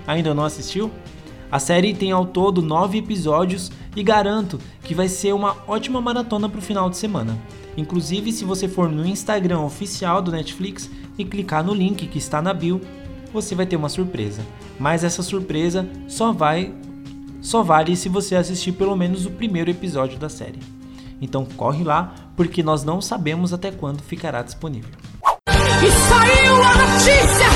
Ainda 0.07 0.35
não 0.35 0.45
assistiu? 0.45 0.91
A 1.51 1.59
série 1.59 1.95
tem 1.95 2.13
ao 2.13 2.27
todo 2.27 2.61
9 2.61 2.99
episódios 2.99 3.73
e 3.97 4.03
garanto 4.03 4.61
que 4.85 4.95
vai 4.95 5.09
ser 5.09 5.33
uma 5.33 5.57
ótima 5.67 6.03
maratona 6.03 6.51
para 6.51 6.59
o 6.59 6.63
final 6.63 6.91
de 6.91 6.99
semana. 6.99 7.39
Inclusive, 7.79 8.31
se 8.31 8.45
você 8.45 8.69
for 8.69 8.91
no 8.91 9.07
Instagram 9.07 9.61
oficial 9.61 10.21
do 10.21 10.33
Netflix 10.33 10.91
e 11.17 11.25
clicar 11.25 11.65
no 11.65 11.73
link 11.73 12.07
que 12.09 12.19
está 12.19 12.43
na 12.43 12.53
bio, 12.53 12.79
você 13.33 13.55
vai 13.55 13.67
ter 13.67 13.77
uma 13.77 13.89
surpresa. 13.89 14.43
Mas 14.79 15.05
essa 15.05 15.23
surpresa 15.23 15.89
só 16.07 16.33
vai 16.33 16.75
só 17.41 17.61
vale 17.63 17.97
se 17.97 18.09
você 18.09 18.37
assistir 18.37 18.73
pelo 18.73 18.95
menos 18.95 19.27
o 19.27 19.31
primeiro 19.31 19.69
episódio 19.69 20.17
da 20.17 20.29
série. 20.29 20.61
Então 21.21 21.45
corre 21.45 21.83
lá, 21.83 22.15
porque 22.37 22.63
nós 22.63 22.85
não 22.85 23.01
sabemos 23.01 23.53
até 23.53 23.71
quando 23.73 24.01
ficará 24.01 24.43
disponível. 24.43 24.91
E 25.49 25.91
saiu 25.91 26.63
a 26.63 26.75
notícia 26.77 27.49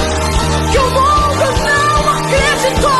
que 0.72 0.78
o 0.78 0.90
mundo 0.90 1.46
não 1.64 2.10
acreditou! 2.12 2.96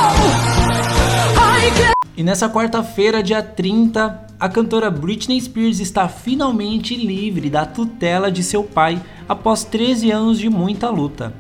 E 2.17 2.23
nessa 2.23 2.49
quarta-feira, 2.49 3.23
dia 3.23 3.43
30, 3.43 4.27
a 4.41 4.49
cantora 4.49 4.91
Britney 4.91 5.39
Spears 5.39 5.81
está 5.81 6.09
finalmente 6.09 6.97
livre 6.97 7.51
da 7.51 7.67
tutela 7.67 8.33
de 8.33 8.43
seu 8.43 8.65
pai 8.65 9.03
após 9.29 9.65
13 9.65 10.11
anos 10.13 10.39
de 10.39 10.49
muita 10.49 10.89
luta. 10.89 11.35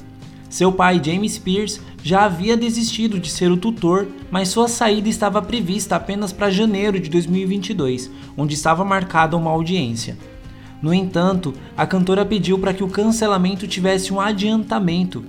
Seu 0.56 0.72
pai, 0.72 0.98
James 1.04 1.32
Spears, 1.32 1.82
já 2.02 2.24
havia 2.24 2.56
desistido 2.56 3.20
de 3.20 3.28
ser 3.28 3.52
o 3.52 3.58
tutor, 3.58 4.08
mas 4.30 4.48
sua 4.48 4.68
saída 4.68 5.06
estava 5.06 5.42
prevista 5.42 5.96
apenas 5.96 6.32
para 6.32 6.48
janeiro 6.48 6.98
de 6.98 7.10
2022, 7.10 8.10
onde 8.38 8.54
estava 8.54 8.82
marcada 8.82 9.36
uma 9.36 9.50
audiência. 9.50 10.16
No 10.80 10.94
entanto, 10.94 11.52
a 11.76 11.86
cantora 11.86 12.24
pediu 12.24 12.58
para 12.58 12.72
que 12.72 12.82
o 12.82 12.88
cancelamento 12.88 13.68
tivesse 13.68 14.14
um 14.14 14.18
adiantamento, 14.18 15.26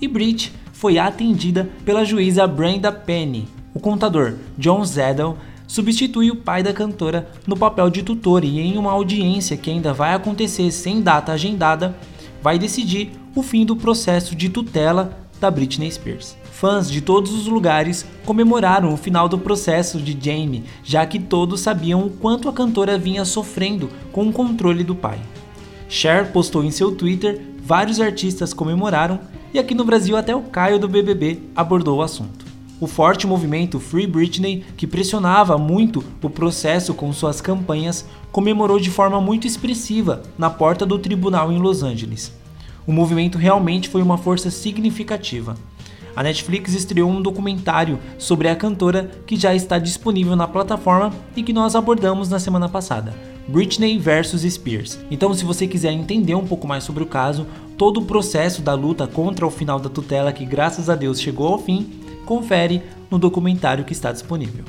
e 0.00 0.08
Brit 0.08 0.50
foi 0.72 0.98
atendida 0.98 1.68
pela 1.84 2.02
juíza 2.02 2.46
Brenda 2.46 2.90
Penny, 2.90 3.46
o 3.74 3.80
contador 3.80 4.36
John 4.56 4.82
Zedel 4.82 5.36
substitui 5.66 6.30
o 6.30 6.36
pai 6.36 6.62
da 6.62 6.72
cantora 6.72 7.28
no 7.46 7.54
papel 7.54 7.90
de 7.90 8.02
tutor 8.02 8.46
e 8.46 8.58
em 8.58 8.78
uma 8.78 8.92
audiência 8.92 9.58
que 9.58 9.68
ainda 9.68 9.92
vai 9.92 10.14
acontecer 10.14 10.70
sem 10.70 11.02
data 11.02 11.32
agendada, 11.32 11.94
vai 12.42 12.58
decidir 12.58 13.19
o 13.34 13.42
fim 13.42 13.64
do 13.64 13.76
processo 13.76 14.34
de 14.34 14.48
tutela 14.48 15.18
da 15.40 15.50
Britney 15.50 15.90
Spears. 15.90 16.36
Fãs 16.52 16.90
de 16.90 17.00
todos 17.00 17.32
os 17.32 17.46
lugares 17.46 18.04
comemoraram 18.26 18.92
o 18.92 18.96
final 18.96 19.28
do 19.28 19.38
processo 19.38 19.98
de 19.98 20.16
Jamie, 20.20 20.64
já 20.84 21.06
que 21.06 21.18
todos 21.18 21.62
sabiam 21.62 22.04
o 22.04 22.10
quanto 22.10 22.48
a 22.48 22.52
cantora 22.52 22.98
vinha 22.98 23.24
sofrendo 23.24 23.88
com 24.12 24.28
o 24.28 24.32
controle 24.32 24.84
do 24.84 24.94
pai. 24.94 25.18
Cher 25.88 26.32
postou 26.32 26.62
em 26.62 26.70
seu 26.70 26.94
Twitter, 26.94 27.40
vários 27.64 28.00
artistas 28.00 28.52
comemoraram 28.52 29.18
e 29.52 29.58
aqui 29.58 29.74
no 29.74 29.84
Brasil 29.84 30.16
até 30.16 30.36
o 30.36 30.42
Caio 30.42 30.78
do 30.78 30.88
BBB 30.88 31.40
abordou 31.56 31.98
o 31.98 32.02
assunto. 32.02 32.44
O 32.78 32.86
forte 32.86 33.26
movimento 33.26 33.80
Free 33.80 34.06
Britney, 34.06 34.64
que 34.76 34.86
pressionava 34.86 35.58
muito 35.58 36.02
o 36.22 36.30
processo 36.30 36.94
com 36.94 37.12
suas 37.12 37.40
campanhas, 37.40 38.06
comemorou 38.32 38.78
de 38.78 38.90
forma 38.90 39.20
muito 39.20 39.46
expressiva 39.46 40.22
na 40.38 40.48
porta 40.48 40.86
do 40.86 40.98
tribunal 40.98 41.52
em 41.52 41.58
Los 41.58 41.82
Angeles. 41.82 42.39
O 42.86 42.92
movimento 42.92 43.38
realmente 43.38 43.88
foi 43.88 44.02
uma 44.02 44.18
força 44.18 44.50
significativa. 44.50 45.56
A 46.14 46.22
Netflix 46.22 46.74
estreou 46.74 47.10
um 47.10 47.22
documentário 47.22 47.98
sobre 48.18 48.48
a 48.48 48.56
cantora 48.56 49.10
que 49.26 49.36
já 49.36 49.54
está 49.54 49.78
disponível 49.78 50.34
na 50.34 50.48
plataforma 50.48 51.12
e 51.36 51.42
que 51.42 51.52
nós 51.52 51.74
abordamos 51.74 52.28
na 52.28 52.38
semana 52.38 52.68
passada. 52.68 53.14
Britney 53.48 53.98
vs 53.98 54.42
Spears. 54.52 54.98
Então, 55.10 55.32
se 55.34 55.44
você 55.44 55.66
quiser 55.66 55.92
entender 55.92 56.34
um 56.34 56.46
pouco 56.46 56.66
mais 56.66 56.84
sobre 56.84 57.02
o 57.02 57.06
caso, 57.06 57.46
todo 57.76 58.00
o 58.00 58.04
processo 58.04 58.62
da 58.62 58.74
luta 58.74 59.06
contra 59.06 59.46
o 59.46 59.50
final 59.50 59.80
da 59.80 59.88
tutela 59.88 60.32
que 60.32 60.44
graças 60.44 60.90
a 60.90 60.94
Deus 60.94 61.20
chegou 61.20 61.48
ao 61.48 61.58
fim, 61.58 61.88
confere 62.26 62.82
no 63.10 63.18
documentário 63.18 63.84
que 63.84 63.92
está 63.92 64.12
disponível. 64.12 64.64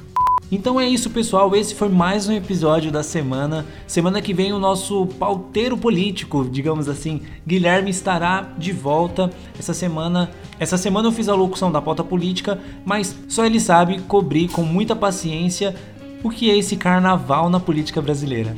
Então 0.51 0.77
é 0.77 0.85
isso, 0.85 1.09
pessoal. 1.09 1.55
Esse 1.55 1.73
foi 1.73 1.87
mais 1.87 2.27
um 2.27 2.33
episódio 2.33 2.91
da 2.91 3.01
semana. 3.01 3.65
Semana 3.87 4.21
que 4.21 4.33
vem 4.33 4.51
o 4.51 4.59
nosso 4.59 5.07
pauteiro 5.17 5.77
político, 5.77 6.43
digamos 6.43 6.89
assim, 6.89 7.21
Guilherme 7.47 7.89
estará 7.89 8.51
de 8.57 8.73
volta. 8.73 9.31
Essa 9.57 9.73
semana, 9.73 10.29
essa 10.59 10.77
semana 10.77 11.07
eu 11.07 11.11
fiz 11.13 11.29
a 11.29 11.35
locução 11.35 11.71
da 11.71 11.81
pauta 11.81 12.03
política, 12.03 12.59
mas 12.83 13.15
só 13.29 13.45
ele 13.45 13.61
sabe 13.61 14.01
cobrir 14.01 14.49
com 14.49 14.63
muita 14.63 14.93
paciência 14.93 15.73
o 16.21 16.29
que 16.29 16.51
é 16.51 16.57
esse 16.57 16.75
carnaval 16.75 17.49
na 17.49 17.59
política 17.59 18.01
brasileira. 18.01 18.53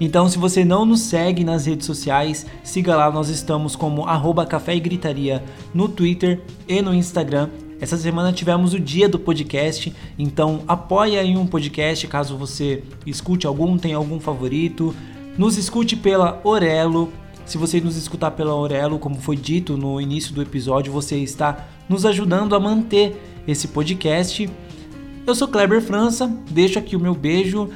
Então, 0.00 0.28
se 0.30 0.38
você 0.38 0.64
não 0.64 0.86
nos 0.86 1.00
segue 1.02 1.44
nas 1.44 1.66
redes 1.66 1.86
sociais, 1.86 2.46
siga 2.62 2.96
lá, 2.96 3.10
nós 3.12 3.28
estamos 3.28 3.76
como 3.76 4.06
arroba 4.06 4.46
Café 4.46 4.74
e 4.74 4.80
Gritaria 4.80 5.44
no 5.74 5.90
Twitter 5.90 6.40
e 6.66 6.80
no 6.80 6.94
Instagram. 6.94 7.50
Essa 7.80 7.96
semana 7.96 8.32
tivemos 8.32 8.72
o 8.72 8.80
dia 8.80 9.08
do 9.08 9.18
podcast, 9.18 9.92
então 10.18 10.62
apoie 10.66 11.18
aí 11.18 11.36
um 11.36 11.46
podcast 11.46 12.06
caso 12.06 12.36
você 12.36 12.82
escute 13.04 13.46
algum, 13.46 13.76
tenha 13.76 13.96
algum 13.96 14.20
favorito. 14.20 14.94
Nos 15.36 15.58
escute 15.58 15.96
pela 15.96 16.40
Orelo. 16.44 17.12
Se 17.44 17.58
você 17.58 17.80
nos 17.80 17.96
escutar 17.96 18.30
pela 18.30 18.54
Orelo, 18.54 18.98
como 18.98 19.16
foi 19.16 19.36
dito 19.36 19.76
no 19.76 20.00
início 20.00 20.32
do 20.32 20.40
episódio, 20.40 20.92
você 20.92 21.16
está 21.18 21.66
nos 21.88 22.06
ajudando 22.06 22.54
a 22.54 22.60
manter 22.60 23.20
esse 23.46 23.68
podcast. 23.68 24.48
Eu 25.26 25.34
sou 25.34 25.48
Kleber 25.48 25.82
França, 25.82 26.30
deixo 26.50 26.78
aqui 26.78 26.96
o 26.96 27.00
meu 27.00 27.14
beijo. 27.14 27.70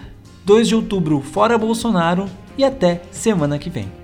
2 0.44 0.68
de 0.68 0.74
outubro, 0.74 1.20
fora 1.20 1.58
Bolsonaro 1.58 2.24
e 2.56 2.64
até 2.64 3.02
semana 3.10 3.58
que 3.58 3.68
vem. 3.68 3.97